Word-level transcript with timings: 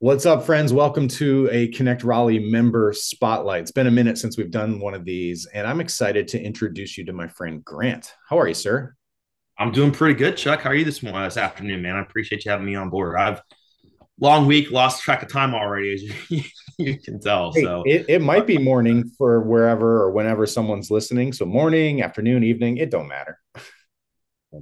What's 0.00 0.26
up, 0.26 0.44
friends? 0.46 0.72
Welcome 0.72 1.08
to 1.08 1.48
a 1.50 1.66
Connect 1.68 2.04
Raleigh 2.04 2.38
member 2.38 2.92
spotlight. 2.92 3.62
It's 3.62 3.72
been 3.72 3.88
a 3.88 3.90
minute 3.90 4.16
since 4.16 4.38
we've 4.38 4.48
done 4.50 4.78
one 4.78 4.94
of 4.94 5.04
these, 5.04 5.44
and 5.52 5.66
I'm 5.66 5.80
excited 5.80 6.28
to 6.28 6.40
introduce 6.40 6.96
you 6.96 7.04
to 7.06 7.12
my 7.12 7.26
friend 7.26 7.64
Grant. 7.64 8.14
How 8.28 8.38
are 8.38 8.46
you, 8.46 8.54
sir? 8.54 8.94
I'm 9.58 9.72
doing 9.72 9.90
pretty 9.90 10.14
good, 10.14 10.36
Chuck. 10.36 10.60
How 10.60 10.70
are 10.70 10.74
you 10.76 10.84
this 10.84 11.02
morning, 11.02 11.24
this 11.24 11.36
afternoon, 11.36 11.82
man? 11.82 11.96
I 11.96 12.02
appreciate 12.02 12.44
you 12.44 12.52
having 12.52 12.66
me 12.66 12.76
on 12.76 12.90
board. 12.90 13.16
I've 13.18 13.42
long 14.20 14.46
week, 14.46 14.70
lost 14.70 15.02
track 15.02 15.24
of 15.24 15.32
time 15.32 15.52
already, 15.52 15.94
as 15.94 16.02
you, 16.30 16.42
you 16.78 17.00
can 17.00 17.18
tell. 17.18 17.52
Hey, 17.52 17.64
So, 17.64 17.82
it, 17.84 18.06
it 18.08 18.22
might 18.22 18.46
be 18.46 18.56
morning 18.56 19.10
for 19.18 19.40
wherever 19.40 20.00
or 20.00 20.12
whenever 20.12 20.46
someone's 20.46 20.92
listening. 20.92 21.32
So 21.32 21.44
morning, 21.44 22.02
afternoon, 22.02 22.44
evening, 22.44 22.76
it 22.76 22.92
don't 22.92 23.08
matter. 23.08 23.40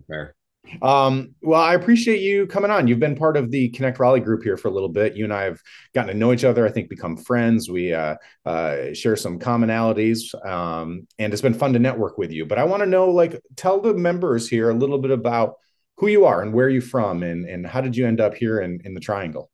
fair. 0.09 0.35
Um, 0.83 1.35
well, 1.43 1.61
I 1.61 1.75
appreciate 1.75 2.21
you 2.21 2.47
coming 2.47 2.71
on. 2.71 2.87
You've 2.87 3.01
been 3.01 3.17
part 3.17 3.37
of 3.37 3.51
the 3.51 3.69
Connect 3.71 3.99
Raleigh 3.99 4.21
group 4.21 4.43
here 4.43 4.57
for 4.57 4.69
a 4.69 4.71
little 4.71 4.89
bit. 4.89 5.17
You 5.17 5.25
and 5.25 5.33
I 5.33 5.45
have 5.45 5.61
gotten 5.95 6.13
to 6.13 6.19
know 6.19 6.33
each 6.33 6.45
other. 6.45 6.67
I 6.67 6.71
think 6.71 6.89
become 6.89 7.17
friends. 7.17 7.71
We 7.71 7.93
uh, 7.93 8.17
uh, 8.45 8.93
share 8.93 9.17
some 9.17 9.39
commonalities, 9.39 10.35
um, 10.47 11.07
and 11.19 11.33
it's 11.33 11.43
been 11.43 11.55
fun 11.55 11.73
to 11.73 11.79
network 11.79 12.19
with 12.19 12.33
you. 12.33 12.47
But 12.47 12.59
I 12.59 12.65
want 12.65 12.83
to 12.83 12.89
know, 12.89 13.11
like, 13.11 13.41
tell 13.57 13.81
the 13.81 13.95
members 13.95 14.49
here 14.49 14.71
a 14.71 14.75
little 14.75 14.99
bit 14.99 15.11
about 15.11 15.55
who 15.99 16.09
you 16.09 16.27
are 16.27 16.43
and 16.43 16.53
where 16.53 16.69
you're 16.69 16.83
from, 16.83 17.23
and 17.23 17.47
and 17.47 17.67
how 17.67 17.81
did 17.81 17.97
you 17.97 18.07
end 18.07 18.21
up 18.21 18.35
here 18.35 18.61
in 18.61 18.81
in 18.85 18.95
the 18.95 19.01
Triangle? 19.01 19.51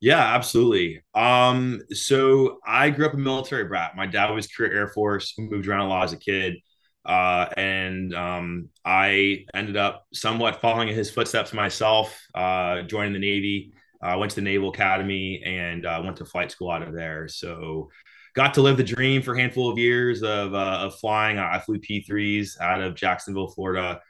Yeah, 0.00 0.34
absolutely. 0.34 1.02
Um, 1.14 1.82
so 1.92 2.58
I 2.66 2.88
grew 2.88 3.06
up 3.06 3.12
a 3.12 3.18
military 3.18 3.64
brat. 3.64 3.94
My 3.94 4.06
dad 4.06 4.30
was 4.30 4.46
career 4.46 4.72
Air 4.72 4.88
Force, 4.88 5.34
moved 5.38 5.68
around 5.68 5.82
a 5.82 5.88
lot 5.88 6.04
as 6.04 6.14
a 6.14 6.16
kid. 6.16 6.56
Uh, 7.04 7.46
and 7.56 8.14
um, 8.14 8.68
I 8.84 9.46
ended 9.54 9.76
up 9.76 10.06
somewhat 10.12 10.60
following 10.60 10.88
in 10.88 10.94
his 10.94 11.10
footsteps 11.10 11.52
myself, 11.52 12.20
uh, 12.34 12.82
joining 12.82 13.12
the 13.12 13.18
Navy. 13.18 13.72
I 14.02 14.12
uh, 14.12 14.18
went 14.18 14.30
to 14.30 14.36
the 14.36 14.42
Naval 14.42 14.70
Academy 14.70 15.42
and 15.44 15.84
uh, 15.84 16.00
went 16.02 16.16
to 16.18 16.24
flight 16.24 16.50
school 16.50 16.70
out 16.70 16.82
of 16.82 16.94
there. 16.94 17.28
So 17.28 17.90
got 18.34 18.54
to 18.54 18.62
live 18.62 18.76
the 18.76 18.84
dream 18.84 19.22
for 19.22 19.34
a 19.34 19.40
handful 19.40 19.70
of 19.70 19.78
years 19.78 20.22
of, 20.22 20.54
uh, 20.54 20.78
of 20.82 20.98
flying. 20.98 21.38
I 21.38 21.58
flew 21.58 21.78
P3s 21.78 22.60
out 22.60 22.80
of 22.80 22.94
Jacksonville, 22.94 23.48
Florida, 23.48 24.00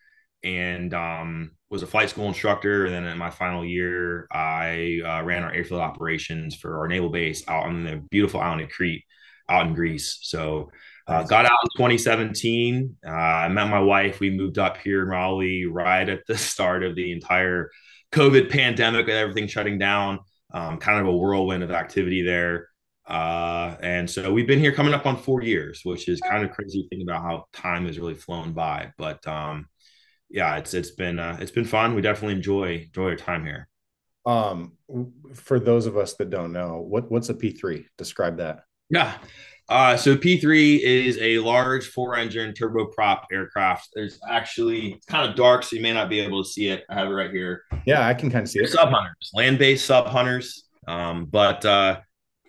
and 0.45 0.95
um, 0.95 1.53
was 1.70 1.83
a 1.83 1.87
flight 1.87 2.11
school 2.11 2.28
instructor. 2.28 2.87
And 2.87 2.95
then 2.95 3.05
in 3.05 3.19
my 3.19 3.31
final 3.31 3.65
year, 3.65 4.27
I 4.31 5.00
uh, 5.05 5.22
ran 5.25 5.43
our 5.43 5.53
airfield 5.53 5.81
operations 5.81 6.55
for 6.55 6.78
our 6.78 6.89
naval 6.89 7.09
base 7.09 7.47
out 7.48 7.67
on 7.67 7.84
the 7.84 7.97
beautiful 8.11 8.41
island 8.41 8.62
of 8.62 8.70
Crete 8.70 9.05
out 9.48 9.67
in 9.67 9.75
Greece. 9.75 10.19
So 10.22 10.70
uh, 11.11 11.25
got 11.25 11.44
out 11.44 11.58
in 11.64 11.70
2017. 11.77 12.97
Uh, 13.05 13.11
I 13.11 13.48
met 13.48 13.69
my 13.69 13.80
wife. 13.80 14.20
We 14.20 14.30
moved 14.30 14.58
up 14.58 14.77
here 14.78 15.03
in 15.03 15.08
Raleigh 15.08 15.66
right 15.66 16.08
at 16.08 16.20
the 16.27 16.36
start 16.39 16.84
of 16.84 16.94
the 16.94 17.11
entire 17.12 17.70
COVID 18.12 18.48
pandemic 18.50 19.08
and 19.08 19.16
everything 19.16 19.48
shutting 19.48 19.78
down. 19.78 20.20
Um, 20.53 20.78
kind 20.78 21.00
of 21.00 21.06
a 21.06 21.16
whirlwind 21.16 21.62
of 21.62 21.70
activity 21.70 22.22
there. 22.22 22.69
Uh, 23.06 23.77
and 23.83 24.08
so 24.08 24.33
we've 24.33 24.47
been 24.47 24.61
here 24.61 24.72
coming 24.72 24.94
up 24.94 25.05
on 25.05 25.16
four 25.16 25.42
years, 25.42 25.81
which 25.84 26.08
is 26.08 26.20
kind 26.20 26.44
of 26.44 26.53
crazy 26.53 26.86
thinking 26.88 27.08
about 27.08 27.22
how 27.22 27.44
time 27.53 27.86
has 27.86 27.98
really 27.98 28.14
flown 28.14 28.53
by. 28.53 28.92
But 28.97 29.27
um, 29.27 29.66
yeah, 30.28 30.56
it's 30.56 30.75
it's 30.75 30.92
been 30.92 31.19
uh, 31.19 31.38
it's 31.41 31.50
been 31.50 31.64
fun. 31.64 31.94
We 31.94 32.03
definitely 32.03 32.36
enjoy 32.36 32.84
enjoy 32.86 33.11
our 33.11 33.16
time 33.16 33.44
here. 33.44 33.69
Um, 34.27 34.75
for 35.34 35.58
those 35.58 35.86
of 35.86 35.97
us 35.97 36.14
that 36.14 36.31
don't 36.31 36.53
know, 36.53 36.84
what 36.86 37.11
what's 37.11 37.31
a 37.31 37.34
P3? 37.34 37.84
Describe 37.98 38.36
that. 38.36 38.61
Yeah. 38.91 39.19
Uh, 39.71 39.97
so 39.97 40.17
P3 40.17 40.81
is 40.81 41.17
a 41.19 41.39
large 41.39 41.87
four-engine 41.87 42.55
turboprop 42.55 43.23
aircraft. 43.33 43.91
There's 43.95 44.19
actually 44.29 44.95
it's 44.95 45.07
kind 45.07 45.31
of 45.31 45.37
dark, 45.37 45.62
so 45.62 45.77
you 45.77 45.83
may 45.83 45.93
not 45.93 46.09
be 46.09 46.19
able 46.19 46.43
to 46.43 46.49
see 46.49 46.69
it. 46.69 46.85
I 46.91 46.95
have 46.97 47.07
it 47.07 47.12
right 47.12 47.31
here. 47.31 47.62
Yeah, 47.87 48.05
I 48.05 48.12
can 48.12 48.33
kind 48.33 48.43
of 48.43 48.51
see 48.51 48.59
it. 48.59 48.69
Sub 48.69 48.89
hunters, 48.89 49.31
land-based 49.33 49.87
sub 49.87 50.09
hunters, 50.09 50.65
um, 50.89 51.27
but 51.27 51.65
uh, 51.65 52.01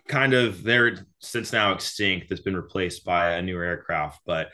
kind 0.08 0.34
of 0.34 0.64
they're 0.64 1.06
since 1.20 1.52
now 1.52 1.72
extinct. 1.72 2.28
That's 2.28 2.42
been 2.42 2.56
replaced 2.56 3.04
by 3.04 3.34
a 3.34 3.42
newer 3.42 3.62
aircraft. 3.62 4.22
But 4.26 4.48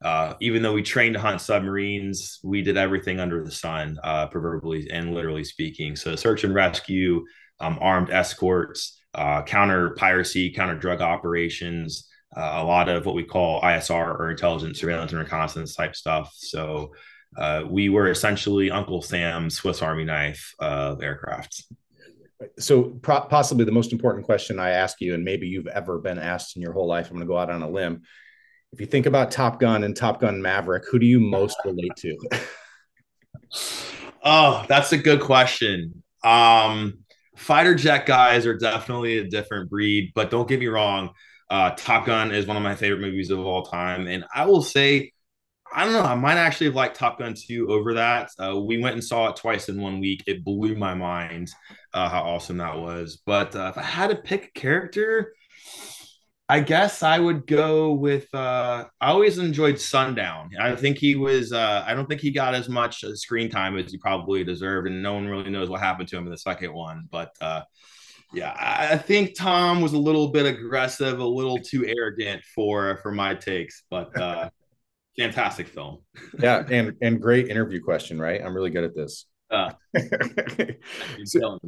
uh, 0.00 0.34
even 0.40 0.62
though 0.62 0.74
we 0.74 0.82
trained 0.82 1.14
to 1.14 1.20
hunt 1.20 1.40
submarines, 1.40 2.38
we 2.44 2.62
did 2.62 2.76
everything 2.76 3.18
under 3.18 3.44
the 3.44 3.50
sun, 3.50 3.98
uh, 4.04 4.28
proverbially 4.28 4.88
and 4.92 5.12
literally 5.12 5.42
speaking. 5.42 5.96
So 5.96 6.14
search 6.14 6.44
and 6.44 6.54
rescue, 6.54 7.24
um, 7.58 7.78
armed 7.80 8.10
escorts, 8.10 9.00
uh, 9.12 9.42
counter 9.42 9.90
piracy, 9.96 10.52
counter 10.52 10.76
drug 10.76 11.00
operations, 11.00 12.08
uh, 12.36 12.54
a 12.56 12.64
lot 12.64 12.88
of 12.88 13.04
what 13.04 13.14
we 13.14 13.24
call 13.24 13.60
ISR 13.60 14.18
or 14.18 14.30
intelligence, 14.30 14.80
surveillance, 14.80 15.12
and 15.12 15.20
reconnaissance 15.20 15.74
type 15.74 15.94
stuff. 15.94 16.32
So 16.34 16.92
uh, 17.36 17.64
we 17.68 17.88
were 17.88 18.10
essentially 18.10 18.70
Uncle 18.70 19.02
Sam's 19.02 19.56
Swiss 19.56 19.82
Army 19.82 20.04
knife 20.04 20.54
of 20.58 21.02
aircraft. 21.02 21.64
So 22.58 22.84
pro- 23.02 23.22
possibly 23.22 23.64
the 23.64 23.72
most 23.72 23.92
important 23.92 24.24
question 24.24 24.58
I 24.58 24.70
ask 24.70 25.00
you, 25.00 25.14
and 25.14 25.24
maybe 25.24 25.46
you've 25.46 25.68
ever 25.68 25.98
been 25.98 26.18
asked 26.18 26.56
in 26.56 26.62
your 26.62 26.72
whole 26.72 26.86
life. 26.86 27.06
I'm 27.06 27.16
going 27.16 27.26
to 27.26 27.32
go 27.32 27.38
out 27.38 27.50
on 27.50 27.62
a 27.62 27.68
limb. 27.68 28.02
If 28.72 28.80
you 28.80 28.86
think 28.86 29.06
about 29.06 29.30
Top 29.30 29.60
Gun 29.60 29.84
and 29.84 29.94
Top 29.94 30.20
Gun 30.20 30.40
Maverick, 30.40 30.84
who 30.90 30.98
do 30.98 31.06
you 31.06 31.20
most 31.20 31.58
relate 31.64 31.94
to? 31.98 32.16
oh, 34.24 34.64
that's 34.68 34.92
a 34.92 34.98
good 34.98 35.20
question. 35.20 36.02
Um, 36.24 37.00
fighter 37.36 37.74
jet 37.74 38.06
guys 38.06 38.46
are 38.46 38.56
definitely 38.56 39.18
a 39.18 39.24
different 39.28 39.68
breed, 39.68 40.12
but 40.14 40.30
don't 40.30 40.48
get 40.48 40.60
me 40.60 40.68
wrong. 40.68 41.10
Uh, 41.52 41.74
Top 41.76 42.06
Gun 42.06 42.32
is 42.32 42.46
one 42.46 42.56
of 42.56 42.62
my 42.62 42.74
favorite 42.74 43.02
movies 43.02 43.30
of 43.30 43.38
all 43.38 43.62
time, 43.62 44.06
and 44.06 44.24
I 44.34 44.46
will 44.46 44.62
say, 44.62 45.12
I 45.70 45.84
don't 45.84 45.92
know, 45.92 46.00
I 46.00 46.14
might 46.14 46.38
actually 46.38 46.68
have 46.68 46.76
liked 46.76 46.96
Top 46.96 47.18
Gun 47.18 47.34
2 47.34 47.68
over 47.68 47.92
that. 47.92 48.30
Uh, 48.38 48.58
we 48.58 48.78
went 48.78 48.94
and 48.94 49.04
saw 49.04 49.28
it 49.28 49.36
twice 49.36 49.68
in 49.68 49.78
one 49.78 50.00
week. 50.00 50.24
It 50.26 50.44
blew 50.44 50.74
my 50.76 50.94
mind 50.94 51.50
uh, 51.92 52.08
how 52.08 52.22
awesome 52.22 52.56
that 52.56 52.78
was. 52.78 53.20
But 53.26 53.54
uh, 53.54 53.70
if 53.70 53.76
I 53.76 53.82
had 53.82 54.08
to 54.08 54.16
pick 54.16 54.46
a 54.46 54.58
character, 54.58 55.34
I 56.48 56.60
guess 56.60 57.02
I 57.02 57.18
would 57.18 57.46
go 57.46 57.92
with. 57.92 58.34
Uh, 58.34 58.86
I 58.98 59.10
always 59.10 59.36
enjoyed 59.36 59.78
Sundown. 59.78 60.52
I 60.58 60.74
think 60.74 60.96
he 60.96 61.16
was. 61.16 61.52
Uh, 61.52 61.84
I 61.86 61.92
don't 61.92 62.06
think 62.06 62.22
he 62.22 62.30
got 62.30 62.54
as 62.54 62.70
much 62.70 63.04
screen 63.16 63.50
time 63.50 63.76
as 63.76 63.92
he 63.92 63.98
probably 63.98 64.42
deserved, 64.42 64.86
and 64.86 65.02
no 65.02 65.12
one 65.12 65.28
really 65.28 65.50
knows 65.50 65.68
what 65.68 65.80
happened 65.80 66.08
to 66.08 66.16
him 66.16 66.24
in 66.24 66.30
the 66.30 66.38
second 66.38 66.72
one. 66.72 67.08
But 67.10 67.34
yeah, 68.32 68.54
I 68.58 68.96
think 68.96 69.36
Tom 69.36 69.80
was 69.80 69.92
a 69.92 69.98
little 69.98 70.28
bit 70.28 70.46
aggressive, 70.46 71.18
a 71.20 71.26
little 71.26 71.58
too 71.58 71.86
arrogant 71.86 72.42
for 72.54 72.98
for 73.02 73.12
my 73.12 73.34
takes. 73.34 73.84
But 73.90 74.16
uh, 74.18 74.50
fantastic 75.18 75.68
film. 75.68 75.98
yeah, 76.38 76.64
and 76.70 76.96
and 77.02 77.20
great 77.20 77.48
interview 77.48 77.82
question, 77.82 78.20
right? 78.20 78.40
I'm 78.42 78.54
really 78.54 78.70
good 78.70 78.84
at 78.84 78.94
this. 78.94 79.26
Uh, 79.50 79.70
so, 81.24 81.58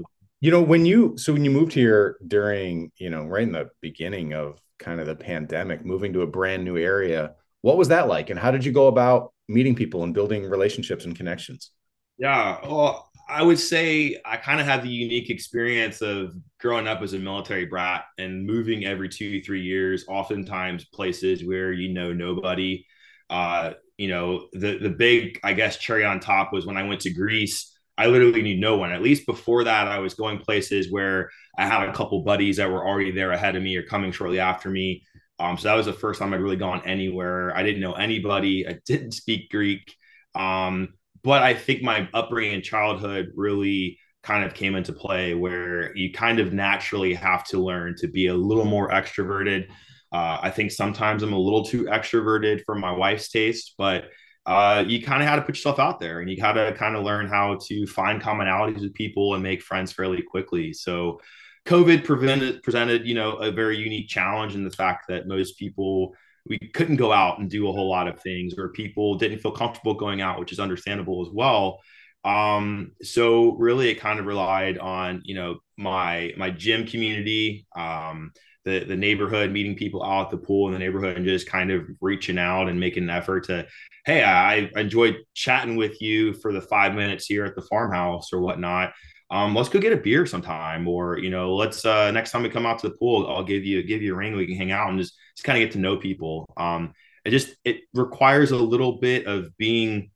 you 0.41 0.51
know, 0.51 0.63
when 0.63 0.87
you 0.87 1.17
so 1.19 1.33
when 1.33 1.45
you 1.45 1.51
moved 1.51 1.73
here 1.73 2.17
during, 2.27 2.91
you 2.97 3.11
know, 3.11 3.25
right 3.25 3.43
in 3.43 3.53
the 3.53 3.69
beginning 3.81 4.33
of 4.33 4.59
kind 4.79 5.01
of 5.01 5.07
the 5.07 5.17
pandemic, 5.17 5.85
moving 5.85 6.13
to 6.13 6.23
a 6.23 6.27
brand 6.27 6.65
new 6.65 6.77
area. 6.77 7.35
What 7.63 7.77
was 7.77 7.89
that 7.89 8.09
like? 8.09 8.31
And 8.31 8.39
how 8.39 8.51
did 8.51 8.65
you 8.65 8.73
go 8.73 8.89
about 8.89 9.33
meeting 9.49 9.75
people 9.75 10.03
and 10.05 10.13
building 10.13 10.45
relationships 10.49 11.05
and 11.05 11.17
connections? 11.17 11.71
Yeah. 12.19 12.59
Well, 12.63 13.11
I 13.29 13.43
would 13.43 13.59
say 13.59 14.21
I 14.25 14.37
kind 14.37 14.61
of 14.61 14.67
had 14.67 14.83
the 14.83 14.89
unique 14.89 15.31
experience 15.31 16.03
of 16.03 16.35
growing 16.61 16.87
up 16.87 17.03
as 17.03 17.15
a 17.15 17.19
military 17.19 17.65
brat 17.65 18.05
and 18.19 18.47
moving 18.47 18.85
every 18.85 19.09
two, 19.09 19.41
three 19.43 19.63
years, 19.63 20.05
oftentimes 20.09 20.85
places 20.87 21.45
where 21.45 21.73
you 21.73 21.93
know 21.93 22.13
nobody. 22.13 22.87
Uh, 23.31 23.73
you 23.97 24.09
know, 24.09 24.49
the 24.53 24.79
the 24.79 24.91
big, 24.91 25.39
I 25.45 25.53
guess, 25.55 25.79
cherry 25.79 26.05
on 26.05 26.21
top 26.21 26.53
was 26.53 26.67
when 26.67 26.77
I 26.77 26.83
went 26.87 27.01
to 27.03 27.13
Greece 27.13 27.71
I 27.97 28.07
literally 28.09 28.43
knew 28.43 28.57
no 28.57 28.77
one. 28.77 28.91
At 28.91 29.03
least 29.03 29.25
before 29.25 29.63
that, 29.65 29.87
I 29.87 30.01
was 30.01 30.15
going 30.15 30.39
places 30.41 30.91
where 30.91 31.31
I 31.57 31.67
had 31.67 31.89
a 31.89 31.93
couple 31.93 32.23
buddies 32.23 32.57
that 32.57 32.69
were 32.69 32.85
already 32.85 33.13
there 33.13 33.31
ahead 33.31 33.55
of 33.55 33.63
me 33.63 33.77
or 33.77 33.85
coming 33.85 34.11
shortly 34.11 34.41
after 34.41 34.69
me. 34.69 35.05
Um, 35.39 35.57
so 35.57 35.69
that 35.69 35.75
was 35.75 35.87
the 35.87 35.93
first 35.93 36.19
time 36.19 36.35
I'd 36.35 36.41
really 36.41 36.57
gone 36.57 36.83
anywhere. 36.85 37.57
I 37.57 37.63
didn't 37.63 37.81
know 37.81 37.93
anybody. 37.93 38.67
I 38.67 38.79
didn't 38.85 39.13
speak 39.13 39.49
Greek. 39.51 39.95
Um, 40.35 40.95
but 41.25 41.43
I 41.43 41.55
think 41.55 41.83
my 41.83 42.09
upbringing 42.15 42.55
and 42.55 42.63
childhood 42.63 43.33
really 43.35 43.99
kind 44.23 44.45
of 44.45 44.55
came 44.55 44.75
into 44.75 44.93
play 44.93 45.35
where 45.35 45.95
you 45.97 46.13
kind 46.13 46.39
of 46.39 46.53
naturally 46.53 47.15
have 47.15 47.45
to 47.49 47.59
learn 47.59 47.95
to 47.97 48.09
be 48.09 48.29
a 48.29 48.35
little 48.35 48.65
more 48.65 48.91
extroverted. 48.91 49.69
Uh, 50.13 50.39
I 50.41 50.51
think 50.51 50.71
sometimes 50.71 51.23
I'm 51.23 51.33
a 51.33 51.39
little 51.39 51.65
too 51.65 51.85
extroverted 51.85 52.63
for 52.65 52.75
my 52.75 52.93
wife's 52.93 53.29
taste, 53.31 53.75
but 53.77 54.05
uh, 54.47 54.85
you 54.87 55.03
kind 55.03 55.23
of 55.23 55.29
had 55.29 55.37
to 55.37 55.43
put 55.43 55.57
yourself 55.57 55.79
out 55.79 56.01
there 56.01 56.21
and 56.21 56.31
you 56.31 56.37
got 56.37 56.53
to 56.53 56.75
kind 56.75 56.95
of 56.97 57.05
learn 57.05 57.27
how 57.27 57.59
to 57.67 57.87
find 57.87 58.23
commonalities 58.23 58.81
with 58.81 58.95
people 58.95 59.35
and 59.35 59.43
make 59.43 59.63
friends 59.63 59.93
fairly 59.93 60.23
quickly. 60.23 60.73
So, 60.73 61.21
COVID 61.67 62.05
prevented, 62.05 62.63
presented, 62.63 63.07
you 63.07 63.15
know, 63.15 63.37
a 63.37 63.51
very 63.51 63.79
unique 63.79 64.07
challenge 64.07 64.55
in 64.55 64.65
the 64.65 64.71
fact 64.71 65.07
that 65.09 65.27
most 65.27 65.59
people 65.59 66.15
we 66.47 66.59
couldn't 66.59 66.97
go 66.97 67.13
out 67.13 67.39
and 67.39 67.51
do 67.51 67.69
a 67.69 67.73
whole 67.73 67.89
lot 67.89 68.09
of 68.09 68.21
things, 68.21 68.55
or 68.59 68.71
people 68.71 69.17
didn't 69.17 69.39
feel 69.41 69.53
comfortable 69.53 69.95
going 69.95 70.21
out, 70.21 70.39
which 70.39 70.53
is 70.53 70.61
understandable 70.61 71.23
as 71.27 71.33
well. 71.33 71.81
Um, 72.25 72.93
so 73.03 73.53
really, 73.57 73.91
it 73.91 74.01
kind 74.01 74.19
of 74.19 74.27
relied 74.27 74.79
on 74.79 75.23
you 75.25 75.35
know 75.35 75.59
my 75.77 76.33
my 76.37 76.51
gym 76.51 76.87
community, 76.87 77.67
um, 77.77 78.33
the 78.65 78.81
the 78.85 78.97
neighborhood, 78.97 79.51
meeting 79.51 79.77
people 79.77 80.03
out 80.03 80.27
at 80.27 80.31
the 80.31 80.39
pool 80.39 80.67
in 80.69 80.73
the 80.73 80.79
neighborhood, 80.79 81.17
and 81.17 81.27
just 81.27 81.47
kind 81.49 81.71
of 81.71 81.85
reaching 82.01 82.39
out 82.39 82.69
and 82.69 82.81
making 82.81 83.05
an 83.05 83.11
effort 83.11 83.45
to 83.45 83.67
hey, 84.07 84.23
I 84.23 84.71
enjoyed 84.77 85.17
chatting 85.35 85.77
with 85.77 86.01
you 86.03 86.35
for 86.35 86.53
the 86.53 86.61
five 86.61 86.95
minutes 86.95 87.25
here 87.27 87.45
at 87.47 87.55
the 87.55 87.63
farmhouse 87.63 88.33
or 88.35 88.41
whatnot. 88.41 88.93
um, 89.31 89.55
let's 89.55 89.69
go 89.71 89.81
get 89.81 89.93
a 89.93 89.97
beer 89.97 90.27
sometime, 90.27 90.87
or 90.87 91.19
you 91.19 91.31
know, 91.31 91.55
let's 91.55 91.85
uh, 91.85 92.11
next 92.11 92.31
time 92.31 92.43
we 92.43 92.51
come 92.51 92.67
out 92.67 92.79
to 92.81 92.89
the 92.89 92.95
pool, 92.97 93.27
I'll 93.29 93.45
give 93.45 93.65
you 93.65 93.83
give 93.83 94.03
you 94.03 94.15
a 94.15 94.17
ring. 94.17 94.37
We 94.37 94.47
can 94.47 94.57
hang 94.57 94.73
out 94.73 94.91
and 94.91 94.99
just 94.99 95.15
just 95.35 95.45
kind 95.45 95.63
of 95.63 95.67
get 95.67 95.73
to 95.73 95.79
know 95.79 95.97
people. 95.97 96.53
Um, 96.57 96.95
it 97.25 97.31
just 97.31 97.55
it 97.65 97.81
requires 97.95 98.51
a 98.51 98.57
little 98.57 98.99
bit 98.99 99.27
of 99.27 99.57
being 99.57 100.11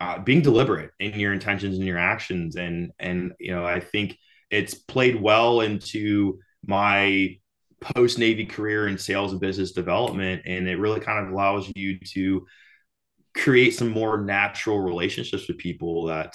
uh, 0.00 0.18
being 0.18 0.42
deliberate 0.42 0.90
in 0.98 1.18
your 1.20 1.32
intentions 1.32 1.76
and 1.76 1.86
your 1.86 1.98
actions, 1.98 2.56
and 2.56 2.92
and 2.98 3.32
you 3.38 3.52
know, 3.52 3.64
I 3.64 3.80
think 3.80 4.16
it's 4.50 4.74
played 4.74 5.20
well 5.20 5.60
into 5.60 6.38
my 6.66 7.36
post 7.80 8.18
Navy 8.18 8.46
career 8.46 8.88
in 8.88 8.98
sales 8.98 9.32
and 9.32 9.40
business 9.40 9.72
development, 9.72 10.42
and 10.46 10.68
it 10.68 10.78
really 10.78 11.00
kind 11.00 11.24
of 11.24 11.32
allows 11.32 11.70
you 11.74 11.98
to 12.12 12.46
create 13.36 13.74
some 13.74 13.90
more 13.90 14.22
natural 14.22 14.80
relationships 14.80 15.48
with 15.48 15.58
people 15.58 16.06
that 16.06 16.34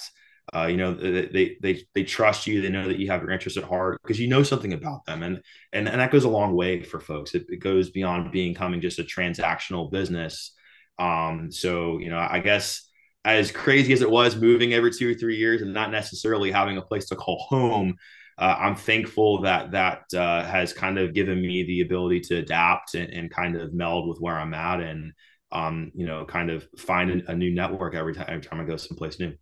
uh, 0.54 0.66
you 0.66 0.76
know 0.76 0.94
they 0.94 1.56
they 1.60 1.84
they 1.94 2.04
trust 2.04 2.46
you. 2.46 2.60
They 2.60 2.68
know 2.68 2.88
that 2.88 2.98
you 2.98 3.10
have 3.10 3.22
your 3.22 3.30
interest 3.30 3.56
at 3.56 3.64
heart 3.64 4.00
because 4.02 4.18
you 4.18 4.28
know 4.28 4.42
something 4.42 4.72
about 4.72 5.04
them. 5.06 5.22
And 5.22 5.40
and 5.72 5.88
and 5.88 6.00
that 6.00 6.10
goes 6.10 6.24
a 6.24 6.28
long 6.28 6.54
way 6.54 6.82
for 6.82 7.00
folks. 7.00 7.34
It, 7.34 7.46
it 7.48 7.58
goes 7.60 7.90
beyond 7.90 8.32
becoming 8.32 8.80
just 8.80 8.98
a 8.98 9.04
transactional 9.04 9.90
business. 9.90 10.52
Um 10.98 11.50
so 11.50 11.98
you 11.98 12.10
know 12.10 12.18
i 12.18 12.40
guess 12.40 12.82
as 13.24 13.50
crazy 13.52 13.92
as 13.92 14.02
it 14.02 14.10
was 14.10 14.36
moving 14.36 14.74
every 14.74 14.92
two 14.92 15.10
or 15.10 15.14
three 15.14 15.36
years 15.36 15.62
and 15.62 15.72
not 15.72 15.90
necessarily 15.90 16.50
having 16.50 16.76
a 16.76 16.82
place 16.82 17.06
to 17.06 17.16
call 17.16 17.38
home 17.48 17.94
uh, 18.38 18.56
i'm 18.58 18.74
thankful 18.74 19.42
that 19.42 19.70
that 19.70 20.02
uh, 20.14 20.44
has 20.44 20.72
kind 20.72 20.98
of 20.98 21.14
given 21.14 21.40
me 21.40 21.62
the 21.64 21.80
ability 21.80 22.20
to 22.20 22.36
adapt 22.36 22.94
and, 22.94 23.10
and 23.12 23.30
kind 23.30 23.56
of 23.56 23.72
meld 23.72 24.08
with 24.08 24.18
where 24.20 24.38
i'm 24.38 24.54
at 24.54 24.80
and 24.80 25.12
um, 25.52 25.90
you 25.94 26.06
know, 26.06 26.24
kind 26.24 26.50
of 26.50 26.66
find 26.78 27.10
a 27.26 27.34
new 27.34 27.52
network 27.52 27.94
every 27.94 28.14
time 28.14 28.26
every 28.28 28.42
time 28.42 28.60
I 28.60 28.64
go 28.64 28.76
someplace 28.76 29.18
new. 29.18 29.34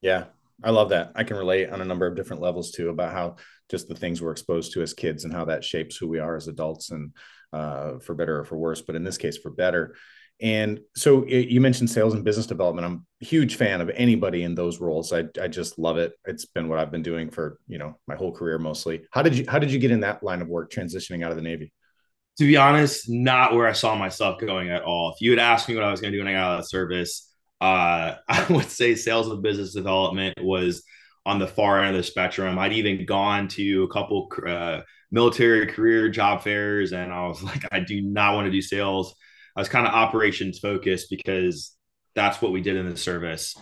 Yeah, 0.00 0.26
I 0.64 0.70
love 0.70 0.90
that. 0.90 1.12
I 1.14 1.24
can 1.24 1.36
relate 1.36 1.70
on 1.70 1.80
a 1.80 1.84
number 1.84 2.06
of 2.06 2.16
different 2.16 2.42
levels 2.42 2.72
too 2.72 2.88
about 2.88 3.12
how 3.12 3.36
just 3.70 3.88
the 3.88 3.94
things 3.94 4.20
we're 4.20 4.32
exposed 4.32 4.72
to 4.72 4.82
as 4.82 4.94
kids 4.94 5.24
and 5.24 5.32
how 5.32 5.44
that 5.46 5.64
shapes 5.64 5.96
who 5.96 6.08
we 6.08 6.18
are 6.18 6.36
as 6.36 6.48
adults 6.48 6.90
and 6.90 7.12
uh, 7.52 7.98
for 7.98 8.14
better 8.14 8.40
or 8.40 8.44
for 8.44 8.58
worse, 8.58 8.80
but 8.80 8.96
in 8.96 9.04
this 9.04 9.18
case, 9.18 9.36
for 9.36 9.50
better. 9.50 9.94
And 10.40 10.80
so 10.94 11.26
you 11.26 11.60
mentioned 11.60 11.90
sales 11.90 12.14
and 12.14 12.24
business 12.24 12.46
development. 12.46 12.86
I'm 12.86 13.06
a 13.20 13.24
huge 13.24 13.56
fan 13.56 13.80
of 13.80 13.90
anybody 13.90 14.44
in 14.44 14.54
those 14.54 14.78
roles. 14.78 15.12
I, 15.12 15.24
I 15.40 15.48
just 15.48 15.78
love 15.78 15.98
it. 15.98 16.12
It's 16.26 16.46
been 16.46 16.68
what 16.68 16.78
I've 16.78 16.92
been 16.92 17.02
doing 17.02 17.30
for, 17.30 17.58
you 17.66 17.78
know, 17.78 17.98
my 18.06 18.14
whole 18.14 18.32
career 18.32 18.58
mostly. 18.58 19.02
How 19.10 19.22
did 19.22 19.36
you, 19.36 19.44
how 19.48 19.58
did 19.58 19.72
you 19.72 19.80
get 19.80 19.90
in 19.90 20.00
that 20.00 20.22
line 20.22 20.40
of 20.40 20.48
work 20.48 20.70
transitioning 20.70 21.24
out 21.24 21.32
of 21.32 21.36
the 21.36 21.42
Navy? 21.42 21.72
to 22.38 22.44
be 22.44 22.56
honest, 22.56 23.10
not 23.10 23.54
where 23.54 23.66
I 23.66 23.72
saw 23.72 23.96
myself 23.96 24.40
going 24.40 24.70
at 24.70 24.82
all. 24.82 25.12
If 25.12 25.20
you 25.20 25.30
had 25.30 25.40
asked 25.40 25.68
me 25.68 25.74
what 25.74 25.82
I 25.82 25.90
was 25.90 26.00
going 26.00 26.12
to 26.12 26.18
do 26.18 26.24
when 26.24 26.32
I 26.32 26.38
got 26.38 26.52
out 26.52 26.58
of 26.58 26.64
the 26.64 26.68
service, 26.68 27.28
uh, 27.60 28.14
I 28.28 28.46
would 28.50 28.70
say 28.70 28.94
sales 28.94 29.28
and 29.28 29.42
business 29.42 29.74
development 29.74 30.42
was 30.42 30.82
on 31.26 31.38
the 31.38 31.46
far 31.46 31.80
end 31.80 31.94
of 31.94 32.02
the 32.02 32.02
spectrum. 32.02 32.58
I'd 32.58 32.72
even 32.72 33.04
gone 33.04 33.48
to 33.48 33.84
a 33.84 33.88
couple 33.88 34.30
uh, 34.46 34.80
military 35.10 35.66
career 35.66 36.08
job 36.08 36.42
fairs, 36.42 36.92
and 36.92 37.12
I 37.12 37.26
was 37.26 37.42
like, 37.44 37.64
I 37.72 37.80
do 37.80 38.00
not 38.00 38.34
want 38.34 38.46
to 38.46 38.52
do 38.52 38.62
sales. 38.62 39.14
I 39.56 39.60
was 39.60 39.68
kind 39.68 39.86
of 39.86 39.92
operations 39.92 40.58
focused 40.58 41.10
because 41.10 41.74
that's 42.14 42.40
what 42.40 42.52
we 42.52 42.60
did 42.60 42.76
in 42.76 42.88
the 42.88 42.96
service. 42.96 43.56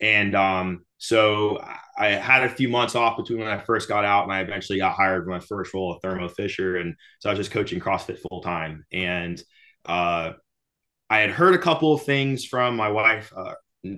And 0.00 0.34
um, 0.34 0.84
so 0.98 1.62
I 1.98 2.08
had 2.08 2.44
a 2.44 2.48
few 2.48 2.68
months 2.68 2.94
off 2.94 3.16
between 3.16 3.40
when 3.40 3.48
I 3.48 3.58
first 3.58 3.88
got 3.88 4.04
out 4.04 4.24
and 4.24 4.32
I 4.32 4.40
eventually 4.40 4.78
got 4.78 4.94
hired 4.94 5.24
for 5.24 5.30
my 5.30 5.40
first 5.40 5.74
role 5.74 5.94
at 5.94 6.02
Thermo 6.02 6.28
Fisher. 6.28 6.76
And 6.76 6.94
so 7.18 7.28
I 7.28 7.32
was 7.32 7.38
just 7.38 7.50
coaching 7.50 7.80
CrossFit 7.80 8.18
full 8.18 8.40
time. 8.40 8.86
And 8.92 9.42
uh, 9.84 10.32
I 11.10 11.18
had 11.18 11.30
heard 11.30 11.54
a 11.54 11.58
couple 11.58 11.92
of 11.92 12.04
things 12.04 12.44
from 12.44 12.76
my 12.76 12.88
wife, 12.88 13.32
uh, 13.36 13.54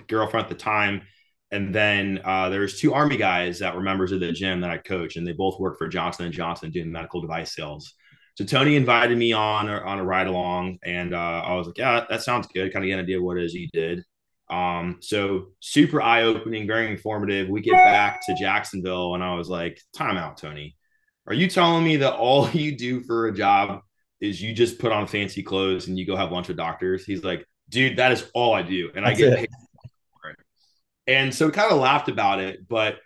girlfriend 0.08 0.44
at 0.44 0.48
the 0.48 0.56
time. 0.56 1.02
And 1.50 1.74
then 1.74 2.22
uh, 2.24 2.48
there 2.48 2.60
was 2.60 2.80
two 2.80 2.94
army 2.94 3.18
guys 3.18 3.58
that 3.58 3.76
were 3.76 3.82
members 3.82 4.10
of 4.10 4.20
the 4.20 4.32
gym 4.32 4.62
that 4.62 4.70
I 4.70 4.78
coach, 4.78 5.16
and 5.16 5.26
they 5.26 5.32
both 5.32 5.60
work 5.60 5.76
for 5.76 5.86
Johnson 5.86 6.24
and 6.24 6.34
Johnson 6.34 6.70
doing 6.70 6.90
medical 6.90 7.20
device 7.20 7.54
sales. 7.54 7.92
So 8.36 8.46
Tony 8.46 8.76
invited 8.76 9.18
me 9.18 9.34
on 9.34 9.68
on 9.68 9.98
a 9.98 10.04
ride 10.04 10.26
along, 10.26 10.78
and 10.82 11.14
uh, 11.14 11.42
I 11.44 11.54
was 11.54 11.66
like, 11.66 11.76
"Yeah, 11.76 12.06
that 12.08 12.22
sounds 12.22 12.46
good." 12.46 12.72
Kind 12.72 12.86
of 12.86 12.88
get 12.88 12.94
an 12.94 13.00
idea 13.00 13.20
what 13.20 13.36
it 13.36 13.44
is 13.44 13.52
he 13.52 13.68
did. 13.74 14.02
Um, 14.52 14.98
so 15.00 15.48
super 15.60 16.00
eye 16.02 16.22
opening, 16.22 16.66
very 16.66 16.90
informative. 16.90 17.48
We 17.48 17.62
get 17.62 17.72
back 17.72 18.24
to 18.26 18.34
Jacksonville, 18.34 19.14
and 19.14 19.24
I 19.24 19.34
was 19.34 19.48
like, 19.48 19.80
time 19.94 20.18
out, 20.18 20.36
Tony. 20.36 20.76
Are 21.26 21.34
you 21.34 21.48
telling 21.48 21.84
me 21.84 21.96
that 21.98 22.14
all 22.14 22.50
you 22.52 22.76
do 22.76 23.02
for 23.02 23.26
a 23.28 23.34
job 23.34 23.80
is 24.22 24.40
you 24.40 24.54
just 24.54 24.78
put 24.78 24.92
on 24.92 25.06
fancy 25.08 25.42
clothes 25.42 25.88
and 25.88 25.98
you 25.98 26.06
go 26.06 26.14
have 26.14 26.30
lunch 26.30 26.46
with 26.46 26.56
doctors? 26.56 27.04
He's 27.04 27.24
like, 27.24 27.44
dude, 27.68 27.98
that 27.98 28.12
is 28.12 28.30
all 28.34 28.54
I 28.54 28.62
do. 28.62 28.90
And 28.94 29.04
That's 29.04 29.18
I 29.18 29.24
get 29.24 29.36
paid 29.36 29.48
for 30.22 30.30
it. 30.30 30.36
And 31.08 31.34
so 31.34 31.46
we 31.46 31.52
kind 31.52 31.72
of 31.72 31.80
laughed 31.80 32.08
about 32.08 32.38
it, 32.38 32.66
but 32.68 32.98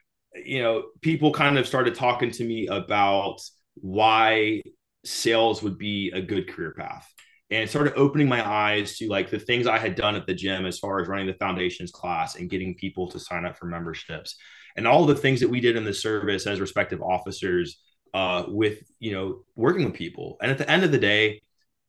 you 0.45 0.63
know, 0.63 0.85
people 1.01 1.33
kind 1.33 1.57
of 1.57 1.67
started 1.67 1.95
talking 1.95 2.31
to 2.33 2.45
me 2.45 2.67
about 2.67 3.41
why 3.77 4.61
sales 5.07 5.63
would 5.63 5.79
be 5.79 6.11
a 6.11 6.21
good 6.21 6.49
career 6.49 6.75
path 6.77 7.11
and 7.51 7.71
started 7.71 7.95
opening 7.97 8.29
my 8.29 8.47
eyes 8.47 8.99
to 8.99 9.09
like 9.09 9.31
the 9.31 9.39
things 9.39 9.67
I 9.67 9.79
had 9.79 9.95
done 9.95 10.17
at 10.17 10.27
the 10.27 10.35
gym 10.35 10.67
as 10.67 10.79
far 10.79 11.01
as 11.01 11.09
running 11.09 11.29
the 11.29 11.35
foundations 11.35 11.93
class 11.93 12.37
and 12.37 12.51
getting 12.51 12.75
people 12.75 13.09
to 13.09 13.19
sign 13.19 13.47
up 13.47 13.57
for 13.57 13.65
memberships 13.65 14.37
and 14.77 14.87
all 14.87 15.07
the 15.07 15.15
things 15.15 15.41
that 15.41 15.49
we 15.49 15.61
did 15.61 15.77
in 15.77 15.85
the 15.85 15.95
service 15.95 16.47
as 16.47 16.61
respective 16.61 17.01
officers 17.01 17.79
uh, 18.17 18.45
with 18.49 18.79
you 18.99 19.13
know 19.13 19.45
working 19.57 19.85
with 19.85 19.95
people 19.95 20.39
and 20.41 20.51
at 20.51 20.57
the 20.57 20.71
end 20.71 20.83
of 20.83 20.91
the 20.91 20.99
day 20.99 21.43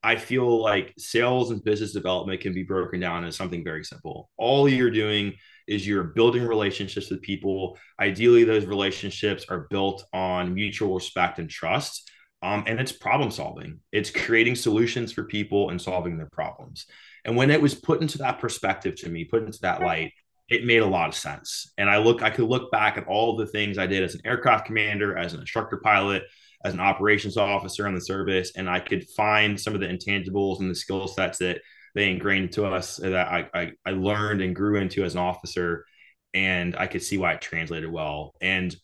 i 0.03 0.17
feel 0.17 0.61
like 0.61 0.93
sales 0.97 1.51
and 1.51 1.63
business 1.63 1.93
development 1.93 2.41
can 2.41 2.53
be 2.53 2.63
broken 2.63 2.99
down 2.99 3.23
as 3.23 3.33
something 3.33 3.63
very 3.63 3.83
simple 3.83 4.29
all 4.37 4.67
you're 4.67 4.91
doing 4.91 5.33
is 5.69 5.87
you're 5.87 6.03
building 6.03 6.45
relationships 6.45 7.09
with 7.09 7.21
people 7.21 7.77
ideally 8.01 8.43
those 8.43 8.65
relationships 8.65 9.45
are 9.47 9.67
built 9.69 10.03
on 10.11 10.53
mutual 10.53 10.95
respect 10.95 11.39
and 11.39 11.49
trust 11.49 12.11
um, 12.43 12.65
and 12.67 12.79
it's 12.79 12.91
problem 12.91 13.31
solving. 13.31 13.79
It's 13.91 14.11
creating 14.11 14.55
solutions 14.55 15.11
for 15.11 15.23
people 15.23 15.71
and 15.71 15.81
solving 15.81 16.17
their 16.17 16.29
problems. 16.31 16.85
And 17.25 17.35
when 17.35 17.49
it 17.49 17.59
was 17.59 17.73
put 17.73 18.01
into 18.01 18.19
that 18.19 18.39
perspective 18.39 18.95
to 18.97 19.09
me, 19.09 19.25
put 19.25 19.43
into 19.43 19.59
that 19.61 19.81
light, 19.81 20.13
it 20.49 20.65
made 20.65 20.81
a 20.81 20.87
lot 20.87 21.09
of 21.09 21.15
sense. 21.15 21.73
And 21.77 21.89
I 21.89 21.97
look, 21.97 22.21
I 22.21 22.29
could 22.29 22.47
look 22.47 22.71
back 22.71 22.97
at 22.97 23.07
all 23.07 23.35
the 23.35 23.47
things 23.47 23.77
I 23.77 23.87
did 23.87 24.03
as 24.03 24.15
an 24.15 24.21
aircraft 24.25 24.65
commander, 24.65 25.17
as 25.17 25.33
an 25.33 25.41
instructor 25.41 25.77
pilot, 25.77 26.23
as 26.63 26.73
an 26.73 26.79
operations 26.79 27.37
officer 27.37 27.87
in 27.87 27.93
the 27.93 28.01
service, 28.01 28.53
and 28.55 28.69
I 28.69 28.79
could 28.79 29.07
find 29.09 29.59
some 29.59 29.75
of 29.75 29.79
the 29.79 29.87
intangibles 29.87 30.59
and 30.59 30.69
the 30.69 30.75
skill 30.75 31.07
sets 31.07 31.37
that 31.39 31.61
they 31.95 32.09
ingrained 32.09 32.45
into 32.45 32.65
us 32.65 32.97
that 32.97 33.13
I, 33.13 33.49
I, 33.53 33.71
I 33.85 33.91
learned 33.91 34.41
and 34.41 34.55
grew 34.55 34.79
into 34.79 35.03
as 35.03 35.13
an 35.13 35.19
officer. 35.19 35.85
And 36.33 36.75
I 36.75 36.87
could 36.87 37.01
see 37.01 37.17
why 37.17 37.33
it 37.33 37.41
translated 37.41 37.91
well. 37.91 38.35
And 38.41 38.75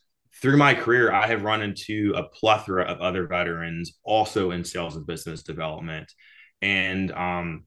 through 0.42 0.58
my 0.58 0.74
career, 0.74 1.12
I 1.12 1.28
have 1.28 1.44
run 1.44 1.62
into 1.62 2.14
a 2.16 2.24
plethora 2.24 2.86
of 2.86 3.02
other 3.02 3.28
veterans 3.28 3.94
also 4.04 4.52
in 4.52 4.64
sales 4.64 4.96
and 4.96 5.06
business 5.06 5.44
development. 5.44 6.12
And 6.62 7.12
um, 7.12 7.66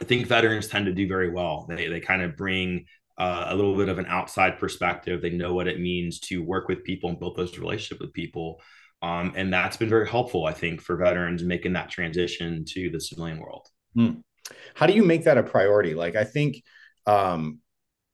I 0.00 0.04
think 0.04 0.26
veterans 0.26 0.68
tend 0.68 0.86
to 0.86 0.92
do 0.92 1.08
very 1.08 1.30
well. 1.30 1.66
They, 1.68 1.88
they 1.88 2.00
kind 2.00 2.22
of 2.22 2.36
bring 2.36 2.86
uh, 3.18 3.46
a 3.48 3.56
little 3.56 3.76
bit 3.76 3.88
of 3.88 3.98
an 3.98 4.06
outside 4.06 4.58
perspective. 4.58 5.20
They 5.20 5.30
know 5.30 5.54
what 5.54 5.68
it 5.68 5.80
means 5.80 6.20
to 6.20 6.42
work 6.42 6.68
with 6.68 6.84
people 6.84 7.10
and 7.10 7.18
build 7.18 7.36
those 7.36 7.58
relationships 7.58 8.00
with 8.00 8.12
people. 8.12 8.60
Um, 9.02 9.32
and 9.36 9.52
that's 9.52 9.76
been 9.76 9.88
very 9.88 10.08
helpful, 10.08 10.46
I 10.46 10.52
think, 10.52 10.80
for 10.80 10.96
veterans 10.96 11.42
making 11.44 11.74
that 11.74 11.90
transition 11.90 12.64
to 12.68 12.90
the 12.90 13.00
civilian 13.00 13.38
world. 13.38 13.66
Hmm. 13.94 14.20
How 14.74 14.86
do 14.86 14.92
you 14.92 15.04
make 15.04 15.24
that 15.24 15.38
a 15.38 15.42
priority? 15.42 15.94
Like, 15.94 16.16
I 16.16 16.24
think 16.24 16.62
um, 17.06 17.60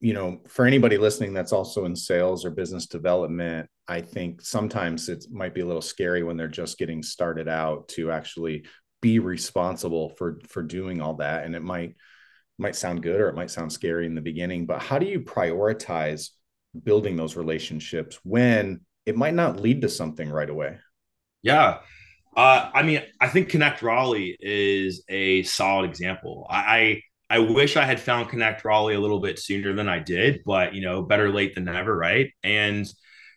you 0.00 0.12
know, 0.12 0.40
for 0.48 0.66
anybody 0.66 0.98
listening 0.98 1.32
that's 1.32 1.52
also 1.52 1.86
in 1.86 1.96
sales 1.96 2.44
or 2.44 2.50
business 2.50 2.86
development, 2.86 3.68
I 3.88 4.02
think 4.02 4.42
sometimes 4.42 5.08
it 5.08 5.24
might 5.30 5.54
be 5.54 5.62
a 5.62 5.66
little 5.66 5.80
scary 5.80 6.22
when 6.22 6.36
they're 6.36 6.46
just 6.46 6.78
getting 6.78 7.02
started 7.02 7.48
out 7.48 7.88
to 7.88 8.10
actually 8.12 8.64
be 9.00 9.18
responsible 9.18 10.10
for 10.10 10.40
for 10.48 10.62
doing 10.62 11.00
all 11.00 11.14
that 11.14 11.44
and 11.44 11.54
it 11.54 11.62
might 11.62 11.94
might 12.58 12.76
sound 12.76 13.02
good 13.02 13.20
or 13.20 13.28
it 13.28 13.34
might 13.34 13.50
sound 13.50 13.72
scary 13.72 14.06
in 14.06 14.14
the 14.14 14.20
beginning 14.20 14.66
but 14.66 14.82
how 14.82 14.98
do 14.98 15.06
you 15.06 15.20
prioritize 15.20 16.30
building 16.82 17.16
those 17.16 17.36
relationships 17.36 18.18
when 18.24 18.80
it 19.06 19.16
might 19.16 19.34
not 19.34 19.60
lead 19.60 19.82
to 19.82 19.88
something 19.88 20.30
right 20.30 20.50
away 20.50 20.76
yeah 21.42 21.78
uh, 22.36 22.70
i 22.74 22.82
mean 22.82 23.02
i 23.20 23.28
think 23.28 23.48
connect 23.48 23.82
raleigh 23.82 24.36
is 24.40 25.02
a 25.08 25.42
solid 25.44 25.88
example 25.88 26.46
i 26.50 27.00
I 27.30 27.38
wish 27.38 27.76
I 27.76 27.84
had 27.84 27.98
found 27.98 28.28
Connect 28.28 28.64
Raleigh 28.64 28.94
a 28.94 29.00
little 29.00 29.18
bit 29.18 29.38
sooner 29.38 29.72
than 29.72 29.88
I 29.88 29.98
did, 29.98 30.42
but 30.44 30.74
you 30.74 30.82
know, 30.82 31.02
better 31.02 31.30
late 31.32 31.54
than 31.54 31.64
never, 31.64 31.96
right? 31.96 32.30
And 32.42 32.86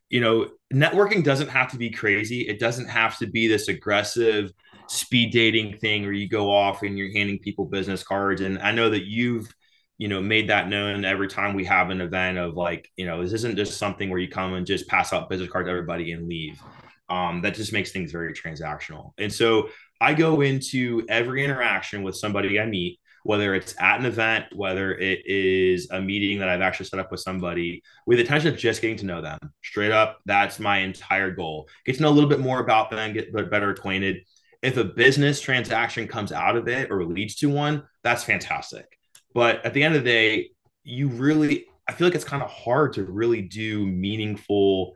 you 0.10 0.22
know, 0.22 0.50
networking 0.74 1.24
doesn't 1.24 1.50
have 1.50 1.72
to 1.72 1.78
be 1.78 1.90
crazy. 1.90 2.42
It 2.42 2.60
doesn't 2.60 2.88
have 2.88 3.18
to 3.20 3.28
be 3.28 3.48
this 3.48 3.68
aggressive 3.68 4.52
speed 4.88 5.32
dating 5.32 5.78
thing 5.78 6.04
where 6.04 6.12
you 6.12 6.28
go 6.28 6.52
off 6.52 6.84
and 6.84 6.98
you're 6.98 7.12
handing 7.12 7.40
people 7.40 7.66
business 7.66 8.04
cards. 8.04 8.42
And 8.42 8.60
I 8.60 8.72
know 8.72 8.90
that 8.90 9.06
you've, 9.06 9.54
you 9.98 10.08
know, 10.08 10.22
made 10.22 10.50
that 10.50 10.70
known 10.70 11.06
every 11.06 11.28
time 11.28 11.54
we 11.54 11.66
have 11.66 11.90
an 11.90 12.02
event 12.02 12.38
of 12.38 12.56
like, 12.56 12.90
you 12.96 13.06
know, 13.06 13.22
this 13.22 13.34
isn't 13.34 13.56
just 13.56 13.78
something 13.78 14.10
where 14.10 14.20
you 14.20 14.30
come 14.30 14.54
and 14.54 14.66
just 14.66 14.88
pass 14.88 15.14
out 15.14 15.30
business 15.30 15.50
cards 15.50 15.68
to 15.68 15.72
everybody 15.72 16.12
and 16.12 16.28
leave. 16.28 16.62
Um, 17.10 17.42
that 17.42 17.56
just 17.56 17.74
makes 17.74 17.92
things 17.92 18.12
very 18.12 18.34
transactional. 18.34 19.14
And 19.18 19.32
so 19.32 19.70
I 20.02 20.14
go 20.14 20.42
into 20.42 21.06
every 21.10 21.44
interaction 21.44 22.04
with 22.04 22.16
somebody 22.16 22.60
I 22.60 22.66
meet 22.66 23.00
whether 23.28 23.54
it's 23.54 23.76
at 23.78 24.00
an 24.00 24.06
event, 24.06 24.46
whether 24.56 24.96
it 24.96 25.20
is 25.26 25.90
a 25.92 26.00
meeting 26.00 26.40
that 26.40 26.48
I've 26.48 26.62
actually 26.62 26.86
set 26.86 26.98
up 26.98 27.12
with 27.12 27.20
somebody 27.20 27.84
with 28.06 28.20
the 28.20 28.22
intention 28.22 28.54
of 28.54 28.58
just 28.58 28.82
getting 28.82 28.96
to 29.00 29.06
know 29.06 29.22
them 29.22 29.38
straight 29.62 29.92
up. 29.92 30.20
That's 30.26 30.60
my 30.60 30.78
entire 30.78 31.32
goal. 31.32 31.68
Get 31.86 31.98
to 31.98 32.02
know 32.02 32.10
a 32.10 32.16
little 32.16 32.30
bit 32.30 32.40
more 32.40 32.62
about 32.62 32.90
them, 32.90 33.12
get 33.12 33.34
better 33.34 33.72
acquainted. 33.72 34.22
If 34.62 34.78
a 34.78 34.84
business 34.84 35.40
transaction 35.40 36.08
comes 36.08 36.32
out 36.32 36.56
of 36.56 36.68
it 36.68 36.92
or 36.92 37.06
leads 37.06 37.36
to 37.36 37.50
one, 37.50 37.84
that's 38.04 38.24
fantastic. 38.24 38.98
But 39.34 39.64
at 39.66 39.74
the 39.74 39.84
end 39.84 39.96
of 39.96 40.04
the 40.04 40.10
day, 40.10 40.50
you 40.84 41.10
really, 41.10 41.66
I 41.88 41.94
feel 41.94 42.08
like 42.08 42.16
it's 42.16 42.24
kind 42.24 42.42
of 42.42 42.50
hard 42.50 42.94
to 42.94 43.04
really 43.04 43.42
do 43.42 43.86
meaningful 43.86 44.94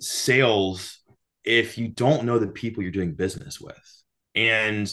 sales 0.00 1.00
if 1.44 1.76
you 1.76 1.88
don't 1.88 2.24
know 2.24 2.38
the 2.38 2.46
people 2.46 2.82
you're 2.82 2.92
doing 2.92 3.14
business 3.14 3.60
with. 3.60 4.02
And 4.34 4.92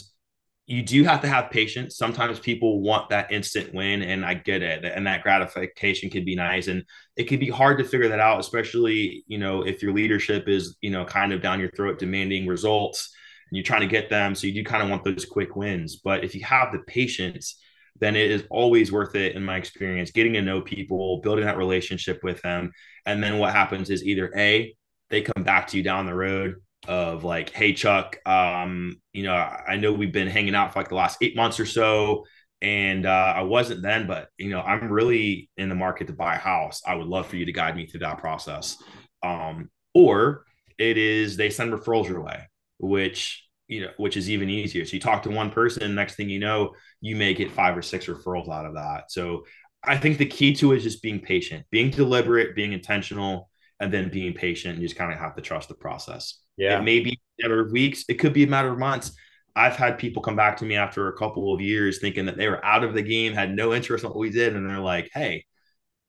you 0.72 0.82
do 0.82 1.04
have 1.04 1.20
to 1.20 1.28
have 1.28 1.50
patience. 1.50 1.98
Sometimes 1.98 2.38
people 2.38 2.80
want 2.80 3.10
that 3.10 3.30
instant 3.30 3.74
win, 3.74 4.00
and 4.00 4.24
I 4.24 4.32
get 4.32 4.62
it. 4.62 4.86
And 4.86 5.06
that 5.06 5.22
gratification 5.22 6.08
can 6.08 6.24
be 6.24 6.34
nice, 6.34 6.66
and 6.66 6.82
it 7.14 7.24
can 7.24 7.38
be 7.38 7.50
hard 7.50 7.76
to 7.76 7.84
figure 7.84 8.08
that 8.08 8.20
out, 8.20 8.40
especially 8.40 9.22
you 9.26 9.36
know 9.36 9.60
if 9.60 9.82
your 9.82 9.92
leadership 9.92 10.48
is 10.48 10.78
you 10.80 10.88
know 10.88 11.04
kind 11.04 11.34
of 11.34 11.42
down 11.42 11.60
your 11.60 11.70
throat 11.72 11.98
demanding 11.98 12.46
results, 12.46 13.14
and 13.50 13.56
you're 13.58 13.64
trying 13.64 13.82
to 13.82 13.86
get 13.86 14.08
them. 14.08 14.34
So 14.34 14.46
you 14.46 14.54
do 14.54 14.64
kind 14.64 14.82
of 14.82 14.88
want 14.88 15.04
those 15.04 15.26
quick 15.26 15.56
wins. 15.56 15.96
But 15.96 16.24
if 16.24 16.34
you 16.34 16.42
have 16.44 16.72
the 16.72 16.78
patience, 16.86 17.60
then 18.00 18.16
it 18.16 18.30
is 18.30 18.44
always 18.48 18.90
worth 18.90 19.14
it 19.14 19.36
in 19.36 19.44
my 19.44 19.58
experience. 19.58 20.10
Getting 20.10 20.32
to 20.32 20.40
know 20.40 20.62
people, 20.62 21.20
building 21.20 21.44
that 21.44 21.58
relationship 21.58 22.20
with 22.22 22.40
them, 22.40 22.72
and 23.04 23.22
then 23.22 23.36
what 23.36 23.52
happens 23.52 23.90
is 23.90 24.06
either 24.06 24.32
a 24.34 24.74
they 25.10 25.20
come 25.20 25.44
back 25.44 25.66
to 25.66 25.76
you 25.76 25.82
down 25.82 26.06
the 26.06 26.14
road 26.14 26.54
of 26.88 27.24
like, 27.24 27.50
hey 27.50 27.72
Chuck, 27.72 28.18
um, 28.26 29.00
you 29.12 29.22
know, 29.22 29.34
I 29.34 29.76
know 29.76 29.92
we've 29.92 30.12
been 30.12 30.28
hanging 30.28 30.54
out 30.54 30.72
for 30.72 30.80
like 30.80 30.88
the 30.88 30.94
last 30.94 31.18
eight 31.20 31.36
months 31.36 31.60
or 31.60 31.66
so, 31.66 32.24
and 32.60 33.06
uh, 33.06 33.32
I 33.36 33.42
wasn't 33.42 33.82
then, 33.82 34.06
but 34.06 34.28
you 34.38 34.50
know, 34.50 34.60
I'm 34.60 34.90
really 34.90 35.50
in 35.56 35.68
the 35.68 35.74
market 35.74 36.06
to 36.08 36.12
buy 36.12 36.36
a 36.36 36.38
house. 36.38 36.82
I 36.86 36.94
would 36.94 37.06
love 37.06 37.26
for 37.26 37.36
you 37.36 37.44
to 37.46 37.52
guide 37.52 37.76
me 37.76 37.86
through 37.86 38.00
that 38.00 38.18
process. 38.18 38.76
Um, 39.22 39.70
or 39.94 40.44
it 40.78 40.98
is 40.98 41.36
they 41.36 41.50
send 41.50 41.72
referrals 41.72 42.08
your 42.08 42.22
way, 42.22 42.48
which 42.78 43.46
you 43.68 43.82
know, 43.82 43.90
which 43.96 44.16
is 44.16 44.28
even 44.28 44.50
easier. 44.50 44.84
So 44.84 44.94
you 44.94 45.00
talk 45.00 45.22
to 45.22 45.30
one 45.30 45.50
person, 45.50 45.94
next 45.94 46.16
thing 46.16 46.28
you 46.28 46.40
know, 46.40 46.74
you 47.00 47.16
may 47.16 47.32
get 47.32 47.50
five 47.50 47.76
or 47.76 47.82
six 47.82 48.06
referrals 48.06 48.48
out 48.48 48.66
of 48.66 48.74
that. 48.74 49.10
So 49.10 49.44
I 49.84 49.96
think 49.96 50.18
the 50.18 50.26
key 50.26 50.54
to 50.56 50.72
it 50.72 50.78
is 50.78 50.82
just 50.82 51.02
being 51.02 51.20
patient, 51.20 51.66
being 51.70 51.90
deliberate, 51.90 52.54
being 52.54 52.72
intentional, 52.72 53.48
and 53.82 53.92
then 53.92 54.08
being 54.08 54.32
patient. 54.32 54.74
And 54.74 54.82
you 54.82 54.88
just 54.88 54.98
kind 54.98 55.12
of 55.12 55.18
have 55.18 55.34
to 55.34 55.42
trust 55.42 55.68
the 55.68 55.74
process. 55.74 56.38
Yeah. 56.56 56.78
It 56.78 56.84
may 56.84 57.00
be 57.00 57.10
a 57.10 57.42
matter 57.42 57.60
of 57.60 57.72
weeks. 57.72 58.04
It 58.08 58.14
could 58.14 58.32
be 58.32 58.44
a 58.44 58.48
matter 58.48 58.70
of 58.70 58.78
months. 58.78 59.12
I've 59.54 59.76
had 59.76 59.98
people 59.98 60.22
come 60.22 60.36
back 60.36 60.56
to 60.58 60.64
me 60.64 60.76
after 60.76 61.08
a 61.08 61.16
couple 61.16 61.52
of 61.52 61.60
years 61.60 61.98
thinking 61.98 62.26
that 62.26 62.36
they 62.36 62.48
were 62.48 62.64
out 62.64 62.84
of 62.84 62.94
the 62.94 63.02
game, 63.02 63.34
had 63.34 63.54
no 63.54 63.74
interest 63.74 64.04
in 64.04 64.10
what 64.10 64.18
we 64.18 64.30
did. 64.30 64.54
And 64.54 64.70
they're 64.70 64.78
like, 64.78 65.10
hey, 65.12 65.44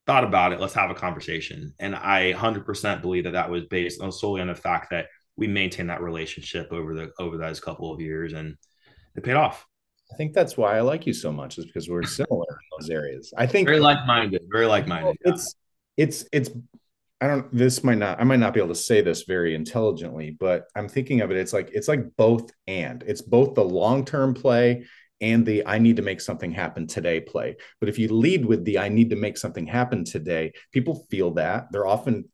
thought 0.05 0.23
about 0.23 0.53
it. 0.53 0.61
Let's 0.61 0.75
have 0.75 0.91
a 0.91 0.95
conversation. 0.95 1.73
And 1.79 1.95
I 1.95 2.33
100% 2.33 3.01
believe 3.01 3.23
that 3.23 3.33
that 3.33 3.49
was 3.49 3.65
based 3.65 4.01
on 4.01 4.11
solely 4.11 4.41
on 4.41 4.47
the 4.47 4.55
fact 4.55 4.91
that 4.91 5.07
we 5.35 5.47
maintained 5.47 5.89
that 5.89 6.03
relationship 6.03 6.71
over 6.71 6.93
the 6.93 7.11
over 7.17 7.37
those 7.37 7.59
couple 7.59 7.91
of 7.91 7.99
years 7.99 8.33
and 8.33 8.55
it 9.15 9.23
paid 9.23 9.33
off. 9.33 9.65
I 10.11 10.15
think 10.15 10.33
that's 10.33 10.55
why 10.55 10.77
I 10.77 10.81
like 10.81 11.07
you 11.07 11.13
so 11.13 11.31
much 11.31 11.57
is 11.57 11.65
because 11.65 11.89
we're 11.89 12.03
similar 12.03 12.45
in 12.47 12.79
those 12.79 12.89
areas. 12.91 13.33
I 13.35 13.47
think 13.47 13.67
very 13.67 13.79
like-minded, 13.79 14.43
very 14.51 14.67
like-minded. 14.67 15.17
It's 15.21 15.55
it's 15.97 16.25
it's 16.31 16.51
I 17.23 17.27
don't 17.27 17.55
this 17.55 17.85
might 17.85 17.99
not 17.99 18.19
I 18.19 18.25
might 18.25 18.39
not 18.39 18.53
be 18.53 18.59
able 18.59 18.75
to 18.75 18.75
say 18.75 18.99
this 18.99 19.23
very 19.23 19.55
intelligently, 19.55 20.35
but 20.37 20.65
I'm 20.75 20.89
thinking 20.89 21.21
of 21.21 21.31
it 21.31 21.37
it's 21.37 21.53
like 21.53 21.69
it's 21.71 21.87
like 21.87 22.17
both 22.17 22.51
and. 22.67 23.01
It's 23.07 23.21
both 23.21 23.55
the 23.55 23.63
long-term 23.63 24.33
play 24.33 24.83
and 25.21 25.45
the 25.45 25.65
I 25.65 25.77
need 25.77 25.95
to 25.95 26.01
make 26.01 26.19
something 26.19 26.51
happen 26.51 26.85
today 26.85 27.21
play. 27.21 27.55
But 27.79 27.87
if 27.87 27.97
you 27.97 28.09
lead 28.13 28.45
with 28.45 28.65
the 28.65 28.77
I 28.79 28.89
need 28.89 29.11
to 29.11 29.15
make 29.15 29.37
something 29.37 29.65
happen 29.65 30.03
today, 30.03 30.51
people 30.73 31.07
feel 31.09 31.31
that. 31.35 31.67
They're 31.71 31.87
often 31.87 32.25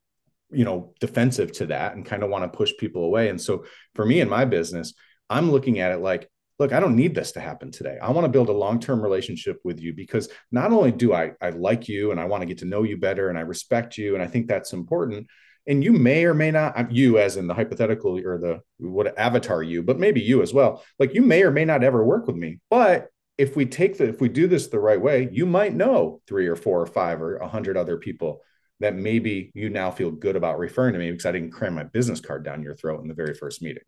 you 0.50 0.66
know 0.66 0.96
defensive 1.00 1.52
to 1.52 1.68
that 1.68 1.94
and 1.94 2.04
kind 2.04 2.24
of 2.24 2.32
want 2.32 2.52
to 2.52 2.58
push 2.58 2.72
people 2.80 3.04
away. 3.04 3.30
And 3.30 3.40
so 3.40 3.66
for 3.94 4.04
me 4.04 4.22
in 4.22 4.28
my 4.28 4.46
business, 4.46 4.96
I'm 5.30 5.52
looking 5.52 5.80
at 5.82 5.92
it 5.92 6.00
like 6.00 6.28
look, 6.60 6.74
I 6.74 6.80
don't 6.80 6.96
need 6.96 7.16
this 7.16 7.32
to 7.32 7.40
happen 7.40 7.72
today. 7.72 7.98
I 8.02 8.12
want 8.12 8.26
to 8.26 8.32
build 8.32 8.50
a 8.50 8.54
long-term 8.54 9.02
relationship 9.02 9.62
with 9.64 9.80
you 9.80 9.94
because 9.94 10.30
not 10.52 10.72
only 10.72 10.92
do 10.92 11.14
I 11.14 11.32
I 11.42 11.50
like 11.52 11.88
you 11.88 12.12
and 12.12 12.20
I 12.20 12.26
want 12.26 12.42
to 12.42 12.46
get 12.48 12.60
to 12.60 12.66
know 12.66 12.84
you 12.84 12.98
better 12.98 13.30
and 13.30 13.38
I 13.38 13.42
respect 13.42 13.98
you 13.98 14.14
and 14.14 14.24
I 14.24 14.28
think 14.28 14.48
that's 14.48 14.74
important. 14.74 15.28
And 15.68 15.84
you 15.84 15.94
may 15.94 16.26
or 16.26 16.34
may 16.34 16.52
not 16.52 16.92
you 16.92 17.18
as 17.18 17.38
in 17.38 17.48
the 17.48 17.54
hypothetical 17.54 18.18
or 18.20 18.38
the 18.38 18.62
what 18.78 19.18
avatar 19.18 19.64
you, 19.64 19.84
but 19.84 20.00
maybe 20.00 20.20
you 20.22 20.42
as 20.42 20.54
well. 20.54 20.84
Like 21.00 21.14
you 21.14 21.22
may 21.22 21.44
or 21.44 21.52
may 21.52 21.66
not 21.66 21.84
ever 21.84 22.04
work 22.04 22.28
with 22.28 22.36
me, 22.36 22.60
but 22.70 23.08
if 23.38 23.56
we 23.56 23.66
take 23.66 23.98
the 23.98 24.10
if 24.10 24.20
we 24.20 24.28
do 24.28 24.48
this 24.48 24.68
the 24.68 24.80
right 24.80 25.00
way, 25.00 25.30
you 25.32 25.46
might 25.46 25.74
know 25.74 26.22
three 26.28 26.48
or 26.48 26.58
four 26.58 26.82
or 26.82 26.88
five 26.88 27.22
or 27.22 27.38
a 27.38 27.48
hundred 27.48 27.78
other 27.78 27.98
people 27.98 28.42
that 28.82 28.96
maybe 28.96 29.52
you 29.54 29.70
now 29.70 29.92
feel 29.92 30.12
good 30.12 30.36
about 30.36 30.58
referring 30.58 30.94
to 30.94 31.00
me 31.00 31.12
because 31.12 31.26
I 31.26 31.32
didn't 31.32 31.52
cram 31.52 31.76
my 31.76 31.84
business 31.84 32.22
card 32.22 32.44
down 32.44 32.64
your 32.64 32.76
throat 32.76 33.02
in 33.02 33.08
the 33.08 33.14
very 33.14 33.34
first 33.34 33.62
meeting 33.62 33.84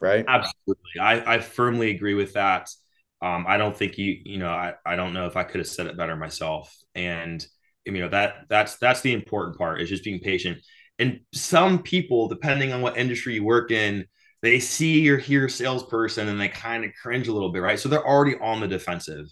right? 0.00 0.24
Absolutely. 0.26 1.00
I, 1.00 1.34
I 1.34 1.38
firmly 1.38 1.90
agree 1.90 2.14
with 2.14 2.34
that. 2.34 2.68
Um, 3.22 3.46
I 3.48 3.56
don't 3.56 3.76
think 3.76 3.96
you, 3.98 4.18
you 4.24 4.38
know, 4.38 4.50
I, 4.50 4.74
I 4.84 4.96
don't 4.96 5.14
know 5.14 5.26
if 5.26 5.36
I 5.36 5.44
could 5.44 5.58
have 5.58 5.68
said 5.68 5.86
it 5.86 5.96
better 5.96 6.16
myself. 6.16 6.74
And 6.94 7.44
you 7.84 7.92
know, 7.92 8.08
that 8.08 8.46
that's 8.48 8.76
that's 8.76 9.02
the 9.02 9.12
important 9.12 9.58
part 9.58 9.80
is 9.80 9.88
just 9.88 10.04
being 10.04 10.20
patient. 10.20 10.58
And 10.98 11.20
some 11.34 11.82
people, 11.82 12.28
depending 12.28 12.72
on 12.72 12.80
what 12.80 12.96
industry 12.96 13.34
you 13.34 13.44
work 13.44 13.70
in, 13.70 14.06
they 14.42 14.60
see 14.60 15.00
your 15.00 15.18
here 15.18 15.48
salesperson 15.48 16.28
and 16.28 16.40
they 16.40 16.48
kind 16.48 16.84
of 16.84 16.92
cringe 17.00 17.28
a 17.28 17.32
little 17.32 17.50
bit, 17.52 17.60
right? 17.60 17.78
So 17.78 17.88
they're 17.88 18.06
already 18.06 18.36
on 18.40 18.60
the 18.60 18.68
defensive. 18.68 19.26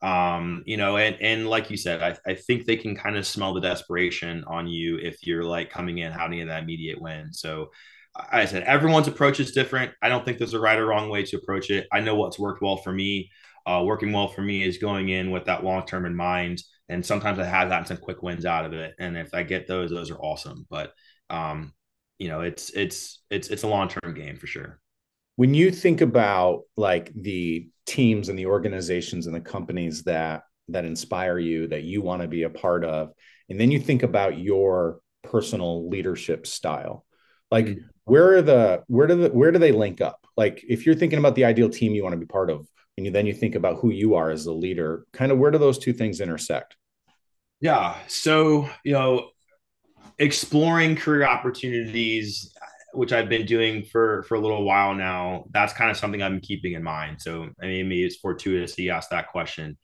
Um, 0.00 0.62
you 0.64 0.76
know, 0.76 0.96
and 0.96 1.16
and 1.20 1.48
like 1.48 1.70
you 1.70 1.76
said, 1.76 2.02
I, 2.02 2.16
I 2.30 2.34
think 2.34 2.66
they 2.66 2.76
can 2.76 2.94
kind 2.94 3.16
of 3.16 3.26
smell 3.26 3.52
the 3.52 3.60
desperation 3.60 4.44
on 4.46 4.68
you 4.68 4.96
if 4.98 5.26
you're 5.26 5.42
like 5.44 5.70
coming 5.70 5.98
in 5.98 6.12
having 6.12 6.46
that 6.46 6.62
immediate 6.62 7.00
win. 7.00 7.32
So 7.32 7.70
I 8.14 8.46
said 8.46 8.64
everyone's 8.64 9.08
approach 9.08 9.40
is 9.40 9.52
different. 9.52 9.92
I 10.02 10.08
don't 10.08 10.24
think 10.24 10.38
there's 10.38 10.54
a 10.54 10.60
right 10.60 10.78
or 10.78 10.86
wrong 10.86 11.08
way 11.08 11.22
to 11.24 11.36
approach 11.36 11.70
it. 11.70 11.86
I 11.92 12.00
know 12.00 12.14
what's 12.14 12.38
worked 12.38 12.62
well 12.62 12.76
for 12.76 12.92
me. 12.92 13.30
Uh, 13.66 13.82
working 13.84 14.12
well 14.12 14.28
for 14.28 14.40
me 14.40 14.62
is 14.62 14.78
going 14.78 15.10
in 15.10 15.30
with 15.30 15.44
that 15.44 15.62
long 15.62 15.84
term 15.84 16.06
in 16.06 16.16
mind. 16.16 16.62
And 16.88 17.04
sometimes 17.04 17.38
I 17.38 17.44
have 17.44 17.68
gotten 17.68 17.86
some 17.86 17.98
quick 17.98 18.22
wins 18.22 18.46
out 18.46 18.64
of 18.64 18.72
it. 18.72 18.94
And 18.98 19.16
if 19.16 19.34
I 19.34 19.42
get 19.42 19.66
those, 19.66 19.90
those 19.90 20.10
are 20.10 20.18
awesome. 20.18 20.66
But 20.70 20.92
um, 21.28 21.74
you 22.18 22.28
know, 22.28 22.40
it's 22.40 22.70
it's 22.70 23.22
it's 23.30 23.48
it's 23.48 23.62
a 23.62 23.68
long 23.68 23.88
term 23.88 24.14
game 24.14 24.36
for 24.36 24.46
sure. 24.46 24.80
When 25.36 25.54
you 25.54 25.70
think 25.70 26.00
about 26.00 26.62
like 26.76 27.12
the 27.14 27.68
teams 27.86 28.28
and 28.28 28.38
the 28.38 28.46
organizations 28.46 29.26
and 29.26 29.34
the 29.34 29.40
companies 29.40 30.02
that 30.04 30.42
that 30.68 30.84
inspire 30.84 31.38
you 31.38 31.68
that 31.68 31.84
you 31.84 32.02
want 32.02 32.22
to 32.22 32.28
be 32.28 32.42
a 32.42 32.50
part 32.50 32.84
of, 32.84 33.10
and 33.48 33.60
then 33.60 33.70
you 33.70 33.78
think 33.78 34.02
about 34.02 34.38
your 34.38 35.00
personal 35.22 35.88
leadership 35.88 36.46
style 36.46 37.04
like 37.50 37.66
mm-hmm. 37.66 37.86
where 38.04 38.36
are 38.36 38.42
the 38.42 38.84
where 38.86 39.06
do 39.06 39.16
the 39.16 39.28
where 39.30 39.52
do 39.52 39.58
they 39.58 39.72
link 39.72 40.00
up? 40.00 40.26
Like 40.36 40.64
if 40.68 40.86
you're 40.86 40.94
thinking 40.94 41.18
about 41.18 41.34
the 41.34 41.44
ideal 41.44 41.68
team 41.68 41.94
you 41.94 42.02
want 42.02 42.12
to 42.12 42.18
be 42.18 42.26
part 42.26 42.50
of 42.50 42.66
and 42.96 43.06
you 43.06 43.12
then 43.12 43.26
you 43.26 43.34
think 43.34 43.54
about 43.54 43.78
who 43.78 43.90
you 43.90 44.14
are 44.14 44.30
as 44.30 44.46
a 44.46 44.52
leader 44.52 45.04
kind 45.12 45.32
of 45.32 45.38
where 45.38 45.50
do 45.50 45.58
those 45.58 45.78
two 45.78 45.92
things 45.92 46.20
intersect? 46.20 46.76
Yeah 47.60 47.96
so 48.06 48.68
you 48.84 48.92
know 48.92 49.30
exploring 50.18 50.96
career 50.96 51.24
opportunities 51.24 52.52
which 52.92 53.12
i've 53.12 53.28
been 53.28 53.46
doing 53.46 53.84
for 53.84 54.24
for 54.24 54.34
a 54.34 54.40
little 54.40 54.64
while 54.64 54.94
now 54.94 55.44
that's 55.50 55.72
kind 55.72 55.90
of 55.90 55.96
something 55.96 56.22
i'm 56.22 56.40
keeping 56.40 56.72
in 56.72 56.82
mind. 56.82 57.20
So 57.20 57.48
i 57.62 57.66
mean 57.66 57.88
maybe 57.88 58.04
it's 58.04 58.16
fortuitous 58.16 58.74
he 58.74 58.90
asked 58.90 59.10
that 59.10 59.28
question 59.28 59.78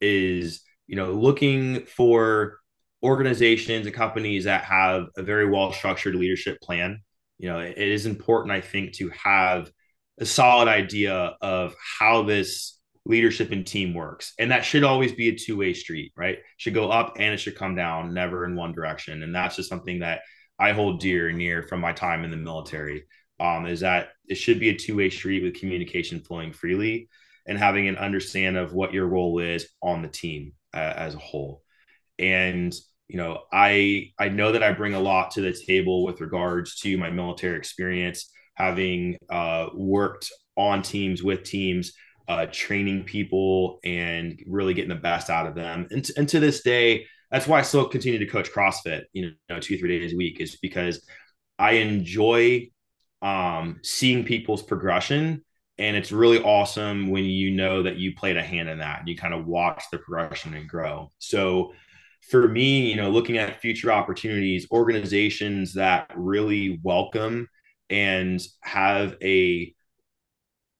is 0.00 0.62
you 0.86 0.96
know 0.96 1.12
looking 1.12 1.84
for 1.86 2.58
organizations 3.02 3.86
and 3.86 3.94
companies 3.94 4.44
that 4.44 4.64
have 4.64 5.06
a 5.16 5.22
very 5.22 5.48
well 5.48 5.72
structured 5.72 6.14
leadership 6.14 6.60
plan 6.60 7.00
you 7.38 7.48
know, 7.48 7.60
it 7.60 7.76
is 7.76 8.06
important, 8.06 8.52
I 8.52 8.60
think, 8.60 8.94
to 8.94 9.10
have 9.10 9.70
a 10.18 10.26
solid 10.26 10.68
idea 10.68 11.36
of 11.40 11.74
how 11.98 12.22
this 12.22 12.78
leadership 13.04 13.52
and 13.52 13.66
team 13.66 13.94
works. 13.94 14.34
And 14.38 14.50
that 14.50 14.64
should 14.64 14.84
always 14.84 15.12
be 15.12 15.28
a 15.28 15.36
two 15.36 15.56
way 15.56 15.72
street, 15.72 16.12
right? 16.16 16.38
Should 16.58 16.74
go 16.74 16.90
up 16.90 17.14
and 17.18 17.32
it 17.32 17.38
should 17.38 17.56
come 17.56 17.74
down, 17.74 18.12
never 18.12 18.44
in 18.44 18.56
one 18.56 18.72
direction. 18.72 19.22
And 19.22 19.34
that's 19.34 19.56
just 19.56 19.68
something 19.68 20.00
that 20.00 20.20
I 20.58 20.72
hold 20.72 21.00
dear 21.00 21.28
and 21.28 21.38
near 21.38 21.62
from 21.62 21.80
my 21.80 21.92
time 21.92 22.24
in 22.24 22.30
the 22.30 22.36
military. 22.36 23.04
Um, 23.40 23.66
is 23.66 23.80
that 23.80 24.08
it 24.26 24.34
should 24.34 24.58
be 24.58 24.70
a 24.70 24.76
two 24.76 24.96
way 24.96 25.10
street 25.10 25.44
with 25.44 25.60
communication 25.60 26.20
flowing 26.20 26.52
freely 26.52 27.08
and 27.46 27.56
having 27.56 27.86
an 27.86 27.96
understand 27.96 28.56
of 28.56 28.72
what 28.72 28.92
your 28.92 29.06
role 29.06 29.38
is 29.38 29.68
on 29.80 30.02
the 30.02 30.08
team 30.08 30.52
uh, 30.74 30.94
as 30.96 31.14
a 31.14 31.18
whole. 31.18 31.62
And 32.18 32.74
you 33.08 33.16
know, 33.16 33.40
I 33.52 34.12
I 34.18 34.28
know 34.28 34.52
that 34.52 34.62
I 34.62 34.72
bring 34.72 34.94
a 34.94 35.00
lot 35.00 35.32
to 35.32 35.40
the 35.40 35.52
table 35.52 36.04
with 36.04 36.20
regards 36.20 36.76
to 36.80 36.98
my 36.98 37.10
military 37.10 37.56
experience, 37.56 38.30
having 38.54 39.16
uh, 39.30 39.68
worked 39.74 40.30
on 40.56 40.82
teams 40.82 41.22
with 41.22 41.42
teams, 41.42 41.92
uh, 42.28 42.46
training 42.52 43.04
people, 43.04 43.80
and 43.82 44.38
really 44.46 44.74
getting 44.74 44.90
the 44.90 44.94
best 44.94 45.30
out 45.30 45.46
of 45.46 45.54
them. 45.54 45.86
And, 45.90 46.04
t- 46.04 46.12
and 46.16 46.28
to 46.28 46.40
this 46.40 46.62
day, 46.62 47.06
that's 47.30 47.46
why 47.46 47.60
I 47.60 47.62
still 47.62 47.88
continue 47.88 48.18
to 48.18 48.26
coach 48.26 48.52
CrossFit. 48.52 49.04
You 49.14 49.32
know, 49.48 49.58
two 49.58 49.78
three 49.78 49.98
days 49.98 50.12
a 50.12 50.16
week 50.16 50.40
is 50.40 50.56
because 50.56 51.06
I 51.58 51.72
enjoy 51.72 52.68
um, 53.22 53.80
seeing 53.82 54.24
people's 54.24 54.62
progression 54.62 55.44
and 55.78 55.96
it's 55.96 56.10
really 56.10 56.42
awesome 56.42 57.10
when 57.10 57.24
you 57.24 57.52
know 57.52 57.84
that 57.84 57.96
you 57.96 58.14
played 58.14 58.36
a 58.36 58.42
hand 58.42 58.68
in 58.68 58.78
that 58.78 59.00
and 59.00 59.08
you 59.08 59.16
kind 59.16 59.32
of 59.32 59.46
watch 59.46 59.84
the 59.90 59.98
progression 59.98 60.54
and 60.54 60.68
grow 60.68 61.10
so 61.18 61.72
for 62.20 62.48
me 62.48 62.90
you 62.90 62.96
know 62.96 63.10
looking 63.10 63.38
at 63.38 63.60
future 63.60 63.90
opportunities 63.90 64.66
organizations 64.70 65.74
that 65.74 66.10
really 66.16 66.78
welcome 66.82 67.48
and 67.90 68.40
have 68.62 69.16
a 69.22 69.74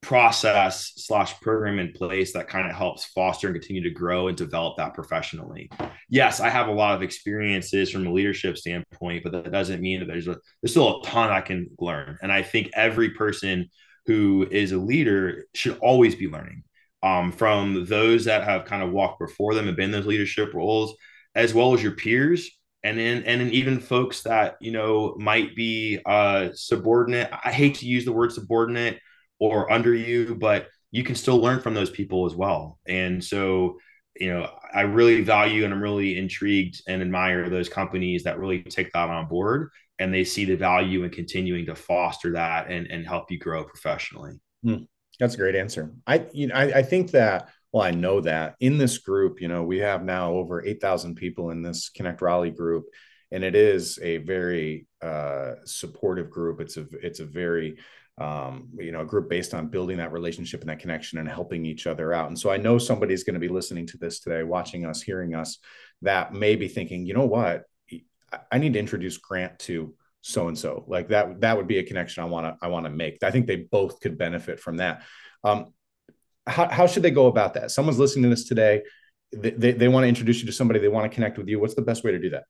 process 0.00 0.92
slash 0.96 1.38
program 1.40 1.78
in 1.78 1.92
place 1.92 2.32
that 2.32 2.48
kind 2.48 2.68
of 2.68 2.76
helps 2.76 3.04
foster 3.06 3.48
and 3.48 3.56
continue 3.56 3.82
to 3.82 3.90
grow 3.90 4.28
and 4.28 4.36
develop 4.36 4.76
that 4.76 4.94
professionally. 4.94 5.70
Yes, 6.08 6.40
I 6.40 6.48
have 6.48 6.68
a 6.68 6.72
lot 6.72 6.94
of 6.94 7.02
experiences 7.02 7.90
from 7.90 8.06
a 8.06 8.12
leadership 8.12 8.56
standpoint, 8.56 9.24
but 9.24 9.32
that 9.32 9.50
doesn't 9.50 9.82
mean 9.82 10.00
that 10.00 10.06
there's 10.06 10.28
a 10.28 10.36
there's 10.62 10.70
still 10.70 11.00
a 11.00 11.04
ton 11.04 11.30
I 11.30 11.40
can 11.40 11.68
learn. 11.80 12.16
And 12.22 12.32
I 12.32 12.42
think 12.42 12.70
every 12.74 13.10
person 13.10 13.68
who 14.06 14.46
is 14.50 14.72
a 14.72 14.78
leader 14.78 15.44
should 15.54 15.78
always 15.80 16.14
be 16.14 16.28
learning 16.28 16.62
um, 17.02 17.32
from 17.32 17.84
those 17.86 18.24
that 18.24 18.44
have 18.44 18.64
kind 18.64 18.82
of 18.82 18.92
walked 18.92 19.18
before 19.18 19.54
them 19.54 19.68
and 19.68 19.76
been 19.76 19.90
those 19.90 20.06
leadership 20.06 20.54
roles, 20.54 20.94
as 21.38 21.54
well 21.54 21.72
as 21.72 21.82
your 21.82 21.92
peers. 21.92 22.50
And 22.84 22.98
then, 22.98 23.24
and 23.24 23.40
then 23.40 23.50
even 23.50 23.80
folks 23.80 24.22
that 24.22 24.56
you 24.60 24.70
know 24.70 25.16
might 25.18 25.56
be 25.56 25.98
uh, 26.06 26.50
subordinate. 26.52 27.30
I 27.32 27.50
hate 27.50 27.76
to 27.76 27.86
use 27.86 28.04
the 28.04 28.12
word 28.12 28.32
subordinate 28.32 29.00
or 29.40 29.70
under 29.72 29.94
you, 29.94 30.34
but 30.34 30.68
you 30.90 31.02
can 31.02 31.14
still 31.14 31.38
learn 31.38 31.60
from 31.60 31.74
those 31.74 31.90
people 31.90 32.26
as 32.26 32.34
well. 32.34 32.78
And 32.86 33.22
so, 33.22 33.78
you 34.18 34.32
know, 34.32 34.50
I 34.72 34.82
really 34.82 35.22
value 35.22 35.64
and 35.64 35.74
I'm 35.74 35.82
really 35.82 36.18
intrigued 36.18 36.82
and 36.88 37.02
admire 37.02 37.48
those 37.50 37.68
companies 37.68 38.24
that 38.24 38.38
really 38.38 38.62
take 38.62 38.92
that 38.92 39.10
on 39.10 39.28
board 39.28 39.70
and 39.98 40.14
they 40.14 40.24
see 40.24 40.44
the 40.44 40.56
value 40.56 41.04
in 41.04 41.10
continuing 41.10 41.66
to 41.66 41.74
foster 41.74 42.32
that 42.32 42.70
and, 42.70 42.86
and 42.86 43.06
help 43.06 43.30
you 43.30 43.38
grow 43.38 43.64
professionally. 43.64 44.40
Hmm. 44.62 44.84
That's 45.20 45.34
a 45.34 45.38
great 45.38 45.56
answer. 45.56 45.92
I, 46.06 46.26
you 46.32 46.46
know, 46.46 46.54
I, 46.54 46.78
I 46.78 46.82
think 46.82 47.10
that, 47.10 47.48
well, 47.72 47.82
I 47.82 47.90
know 47.90 48.20
that 48.22 48.56
in 48.60 48.78
this 48.78 48.98
group, 48.98 49.40
you 49.40 49.48
know, 49.48 49.62
we 49.62 49.78
have 49.78 50.02
now 50.02 50.32
over 50.32 50.64
8,000 50.64 51.16
people 51.16 51.50
in 51.50 51.62
this 51.62 51.90
Connect 51.90 52.22
Raleigh 52.22 52.50
group, 52.50 52.86
and 53.30 53.44
it 53.44 53.54
is 53.54 53.98
a 54.02 54.18
very 54.18 54.86
uh, 55.02 55.54
supportive 55.64 56.30
group. 56.30 56.60
It's 56.60 56.78
a, 56.78 56.86
it's 57.02 57.20
a 57.20 57.26
very, 57.26 57.76
um, 58.16 58.70
you 58.78 58.90
know, 58.90 59.02
a 59.02 59.06
group 59.06 59.28
based 59.28 59.52
on 59.52 59.68
building 59.68 59.98
that 59.98 60.12
relationship 60.12 60.62
and 60.62 60.70
that 60.70 60.78
connection 60.78 61.18
and 61.18 61.28
helping 61.28 61.66
each 61.66 61.86
other 61.86 62.14
out. 62.14 62.28
And 62.28 62.38
so 62.38 62.50
I 62.50 62.56
know 62.56 62.78
somebody's 62.78 63.22
going 63.22 63.34
to 63.34 63.40
be 63.40 63.48
listening 63.48 63.86
to 63.88 63.98
this 63.98 64.20
today, 64.20 64.42
watching 64.44 64.86
us, 64.86 65.02
hearing 65.02 65.34
us, 65.34 65.58
that 66.00 66.32
may 66.32 66.56
be 66.56 66.68
thinking, 66.68 67.04
you 67.04 67.12
know 67.12 67.26
what, 67.26 67.64
I 68.50 68.58
need 68.58 68.74
to 68.74 68.78
introduce 68.78 69.18
Grant 69.18 69.58
to 69.60 69.94
so 70.22 70.48
and 70.48 70.58
so. 70.58 70.84
Like 70.86 71.08
that, 71.08 71.40
that 71.42 71.56
would 71.56 71.66
be 71.66 71.78
a 71.78 71.84
connection 71.84 72.22
I 72.22 72.26
want 72.26 72.46
to, 72.46 72.64
I 72.64 72.68
want 72.68 72.86
to 72.86 72.90
make. 72.90 73.22
I 73.22 73.30
think 73.30 73.46
they 73.46 73.56
both 73.56 74.00
could 74.00 74.16
benefit 74.16 74.58
from 74.58 74.78
that. 74.78 75.02
Um, 75.44 75.72
how, 76.48 76.68
how 76.68 76.86
should 76.86 77.02
they 77.02 77.10
go 77.10 77.26
about 77.26 77.54
that? 77.54 77.70
Someone's 77.70 77.98
listening 77.98 78.24
to 78.24 78.28
this 78.30 78.44
today. 78.44 78.82
They, 79.32 79.50
they, 79.50 79.72
they 79.72 79.88
want 79.88 80.04
to 80.04 80.08
introduce 80.08 80.40
you 80.40 80.46
to 80.46 80.52
somebody. 80.52 80.80
They 80.80 80.88
want 80.88 81.10
to 81.10 81.14
connect 81.14 81.38
with 81.38 81.48
you. 81.48 81.60
What's 81.60 81.74
the 81.74 81.82
best 81.82 82.04
way 82.04 82.12
to 82.12 82.18
do 82.18 82.30
that? 82.30 82.44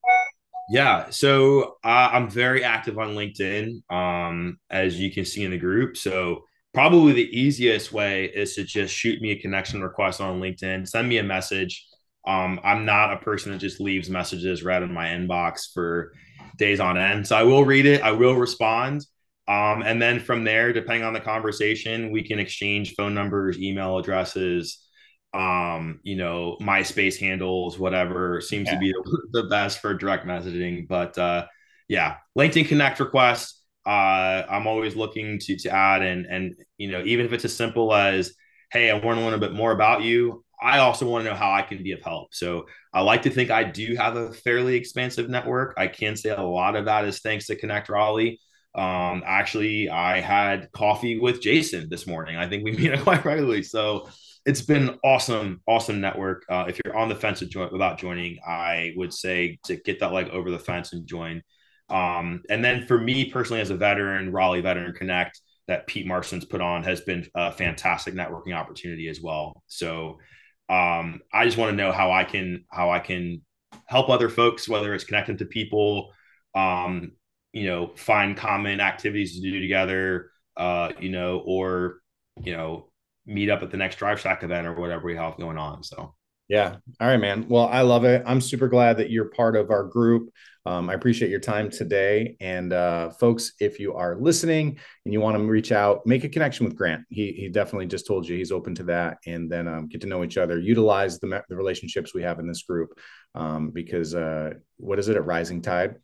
Yeah, 0.71 1.09
so 1.09 1.77
uh, 1.83 2.09
I'm 2.11 2.29
very 2.29 2.63
active 2.63 2.99
on 2.99 3.15
LinkedIn, 3.15 3.81
um, 3.91 4.59
as 4.69 4.99
you 4.99 5.11
can 5.11 5.25
see 5.25 5.43
in 5.43 5.49
the 5.49 5.57
group. 5.57 5.97
So 5.97 6.43
probably 6.75 7.13
the 7.13 7.39
easiest 7.39 7.91
way 7.91 8.25
is 8.25 8.53
to 8.53 8.63
just 8.63 8.93
shoot 8.93 9.19
me 9.19 9.31
a 9.31 9.39
connection 9.39 9.81
request 9.81 10.21
on 10.21 10.39
LinkedIn, 10.39 10.87
send 10.87 11.09
me 11.09 11.17
a 11.17 11.23
message. 11.23 11.85
Um, 12.27 12.59
I'm 12.63 12.85
not 12.85 13.13
a 13.13 13.17
person 13.17 13.51
that 13.51 13.57
just 13.57 13.79
leaves 13.79 14.11
messages 14.11 14.63
right 14.63 14.81
in 14.83 14.93
my 14.93 15.07
inbox 15.07 15.73
for 15.73 16.13
days 16.57 16.79
on 16.79 16.97
end. 16.97 17.25
So 17.25 17.35
I 17.35 17.43
will 17.43 17.65
read 17.65 17.87
it, 17.87 18.03
I 18.03 18.11
will 18.11 18.35
respond. 18.35 19.05
Um, 19.49 19.81
and 19.81 19.99
then 19.99 20.19
from 20.19 20.43
there, 20.43 20.71
depending 20.71 21.03
on 21.03 21.13
the 21.13 21.19
conversation, 21.19 22.11
we 22.11 22.23
can 22.23 22.37
exchange 22.37 22.93
phone 22.93 23.15
numbers, 23.15 23.59
email 23.59 23.97
addresses, 23.97 24.85
um 25.33 25.99
you 26.01 26.15
know 26.15 26.57
myspace 26.59 27.19
handles 27.19 27.77
whatever 27.77 28.41
seems 28.41 28.65
yeah. 28.65 28.73
to 28.73 28.79
be 28.79 28.93
the 29.31 29.43
best 29.43 29.79
for 29.79 29.93
direct 29.93 30.25
messaging. 30.25 30.87
But 30.87 31.17
uh 31.17 31.45
yeah 31.87 32.17
linkedin 32.37 32.67
connect 32.67 32.99
requests 32.99 33.63
uh 33.85 34.43
i'm 34.49 34.67
always 34.67 34.95
looking 34.95 35.39
to 35.39 35.55
to 35.57 35.69
add. 35.69 36.01
And 36.01 36.25
and 36.25 36.55
you 36.77 36.91
know 36.91 37.03
even 37.05 37.25
if 37.25 37.33
it's 37.33 37.45
as 37.45 37.55
simple 37.55 37.93
as 37.93 38.33
hey 38.71 38.89
i 38.89 38.93
want 38.93 39.19
to 39.19 39.25
learn 39.25 39.33
a 39.33 39.39
bit 39.39 39.53
more 39.53 39.71
about 39.71 40.01
you 40.01 40.43
i 40.61 40.79
also 40.79 41.07
want 41.07 41.23
to 41.25 41.29
know 41.29 41.35
how 41.35 41.51
i 41.51 41.61
can 41.61 41.83
be 41.83 41.91
of 41.91 42.01
help. 42.01 42.33
So 42.33 42.65
i 42.91 43.01
like 43.01 43.21
to 43.23 43.29
think 43.29 43.51
i 43.51 43.63
do 43.63 43.95
have 43.95 44.15
a 44.15 44.33
fairly 44.33 44.75
expansive 44.75 45.29
network. 45.29 45.75
I 45.77 45.87
can 45.87 46.15
say 46.15 46.29
a 46.29 46.41
lot 46.41 46.75
of 46.75 46.85
that 46.85 47.05
is 47.05 47.19
thanks 47.19 47.45
to 47.47 47.55
connect 47.55 47.89
raleigh 47.89 48.39
um 48.79 49.21
actually 49.25 49.89
i 49.89 50.19
had 50.19 50.71
coffee 50.71 51.19
with 51.19 51.41
jason 51.41 51.87
this 51.89 52.07
morning 52.07 52.37
i 52.37 52.47
think 52.47 52.63
we 52.63 52.71
meet 52.77 52.99
quite 53.01 53.23
regularly 53.25 53.63
so 53.63 54.07
it's 54.45 54.61
been 54.61 54.97
awesome, 55.03 55.61
awesome 55.67 56.01
network. 56.01 56.43
Uh, 56.49 56.65
if 56.67 56.79
you're 56.83 56.97
on 56.97 57.09
the 57.09 57.15
fence 57.15 57.43
about 57.55 57.99
joining, 57.99 58.39
I 58.47 58.93
would 58.95 59.13
say 59.13 59.59
to 59.65 59.75
get 59.75 59.99
that 59.99 60.13
leg 60.13 60.29
over 60.29 60.49
the 60.49 60.57
fence 60.57 60.93
and 60.93 61.05
join. 61.05 61.43
Um, 61.89 62.41
and 62.49 62.63
then 62.63 62.85
for 62.87 62.97
me 62.97 63.25
personally, 63.25 63.61
as 63.61 63.69
a 63.69 63.75
veteran, 63.75 64.31
Raleigh 64.31 64.61
Veteran 64.61 64.93
Connect 64.93 65.39
that 65.67 65.85
Pete 65.85 66.07
Marston's 66.07 66.45
put 66.45 66.61
on 66.61 66.83
has 66.83 67.01
been 67.01 67.27
a 67.35 67.51
fantastic 67.51 68.15
networking 68.15 68.55
opportunity 68.55 69.07
as 69.07 69.21
well. 69.21 69.61
So 69.67 70.19
um, 70.67 71.21
I 71.31 71.45
just 71.45 71.57
want 71.57 71.71
to 71.71 71.75
know 71.75 71.91
how 71.91 72.11
I 72.11 72.23
can 72.23 72.65
how 72.71 72.89
I 72.89 72.99
can 72.99 73.41
help 73.85 74.09
other 74.09 74.29
folks, 74.29 74.67
whether 74.67 74.95
it's 74.95 75.03
connecting 75.03 75.37
to 75.37 75.45
people, 75.45 76.11
um, 76.55 77.11
you 77.53 77.65
know, 77.65 77.91
find 77.95 78.37
common 78.37 78.79
activities 78.79 79.35
to 79.35 79.41
do 79.41 79.59
together, 79.59 80.31
uh, 80.57 80.91
you 80.99 81.09
know, 81.09 81.41
or 81.45 81.97
you 82.41 82.53
know, 82.53 82.89
meet 83.25 83.49
up 83.49 83.63
at 83.63 83.71
the 83.71 83.77
next 83.77 83.97
Drive 83.97 84.19
Shack 84.19 84.43
event 84.43 84.67
or 84.67 84.73
whatever 84.73 85.05
we 85.05 85.15
have 85.15 85.37
going 85.37 85.57
on. 85.57 85.83
So. 85.83 86.15
Yeah. 86.47 86.77
All 86.99 87.07
right, 87.07 87.17
man. 87.17 87.47
Well, 87.47 87.67
I 87.67 87.81
love 87.81 88.05
it. 88.05 88.23
I'm 88.25 88.41
super 88.41 88.67
glad 88.67 88.97
that 88.97 89.11
you're 89.11 89.29
part 89.29 89.55
of 89.55 89.69
our 89.69 89.83
group. 89.83 90.31
Um, 90.65 90.89
I 90.89 90.95
appreciate 90.95 91.29
your 91.29 91.39
time 91.39 91.69
today. 91.69 92.37
And 92.41 92.73
uh, 92.73 93.11
folks, 93.11 93.53
if 93.59 93.79
you 93.79 93.93
are 93.93 94.15
listening 94.15 94.79
and 95.05 95.13
you 95.13 95.21
want 95.21 95.37
to 95.37 95.43
reach 95.43 95.71
out, 95.71 96.07
make 96.07 96.23
a 96.23 96.29
connection 96.29 96.65
with 96.65 96.75
Grant. 96.75 97.03
He, 97.09 97.33
he 97.33 97.49
definitely 97.49 97.85
just 97.85 98.07
told 98.07 98.27
you 98.27 98.35
he's 98.35 98.51
open 98.51 98.73
to 98.75 98.83
that. 98.85 99.19
And 99.27 99.49
then 99.49 99.67
um, 99.67 99.87
get 99.87 100.01
to 100.01 100.07
know 100.07 100.23
each 100.23 100.37
other, 100.37 100.57
utilize 100.59 101.19
the, 101.19 101.43
the 101.49 101.55
relationships 101.55 102.15
we 102.15 102.23
have 102.23 102.39
in 102.39 102.47
this 102.47 102.63
group. 102.63 102.99
Um, 103.35 103.69
because 103.69 104.15
uh, 104.15 104.53
what 104.77 104.97
is 104.97 105.07
it? 105.07 105.17
A 105.17 105.21
rising 105.21 105.61
tide 105.61 105.97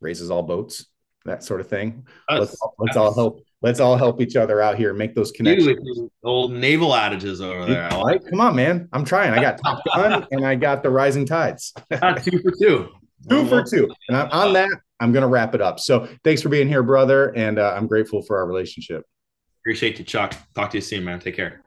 raises 0.00 0.30
all 0.30 0.42
boats, 0.42 0.86
that 1.24 1.44
sort 1.44 1.60
of 1.60 1.68
thing. 1.68 2.06
Let's, 2.30 2.56
let's 2.78 2.96
all 2.96 3.14
help 3.14 3.40
let's 3.62 3.80
all 3.80 3.96
help 3.96 4.20
each 4.20 4.36
other 4.36 4.60
out 4.60 4.76
here 4.76 4.92
make 4.94 5.14
those 5.14 5.32
connections. 5.32 6.00
old 6.22 6.52
naval 6.52 6.94
adages 6.94 7.40
over 7.40 7.66
there. 7.66 7.90
Like. 7.90 8.22
Come 8.28 8.40
on, 8.40 8.54
man. 8.56 8.88
I'm 8.92 9.04
trying. 9.04 9.32
I 9.32 9.40
got 9.40 9.58
Top 9.64 9.82
Gun 9.94 10.26
and 10.30 10.46
I 10.46 10.54
got 10.54 10.82
the 10.82 10.90
Rising 10.90 11.26
Tides. 11.26 11.72
two 11.90 12.38
for 12.40 12.52
two. 12.60 12.88
two 13.28 13.46
for 13.46 13.64
two. 13.64 13.88
And 14.08 14.16
on 14.16 14.52
that, 14.54 14.70
I'm 15.00 15.12
going 15.12 15.22
to 15.22 15.28
wrap 15.28 15.54
it 15.54 15.60
up. 15.60 15.80
So 15.80 16.08
thanks 16.24 16.42
for 16.42 16.48
being 16.48 16.68
here, 16.68 16.82
brother. 16.82 17.36
And 17.36 17.58
uh, 17.58 17.74
I'm 17.76 17.86
grateful 17.86 18.22
for 18.22 18.38
our 18.38 18.46
relationship. 18.46 19.02
Appreciate 19.62 19.98
you, 19.98 20.04
Chuck. 20.04 20.34
Talk 20.54 20.70
to 20.70 20.78
you 20.78 20.82
soon, 20.82 21.04
man. 21.04 21.18
Take 21.18 21.36
care. 21.36 21.65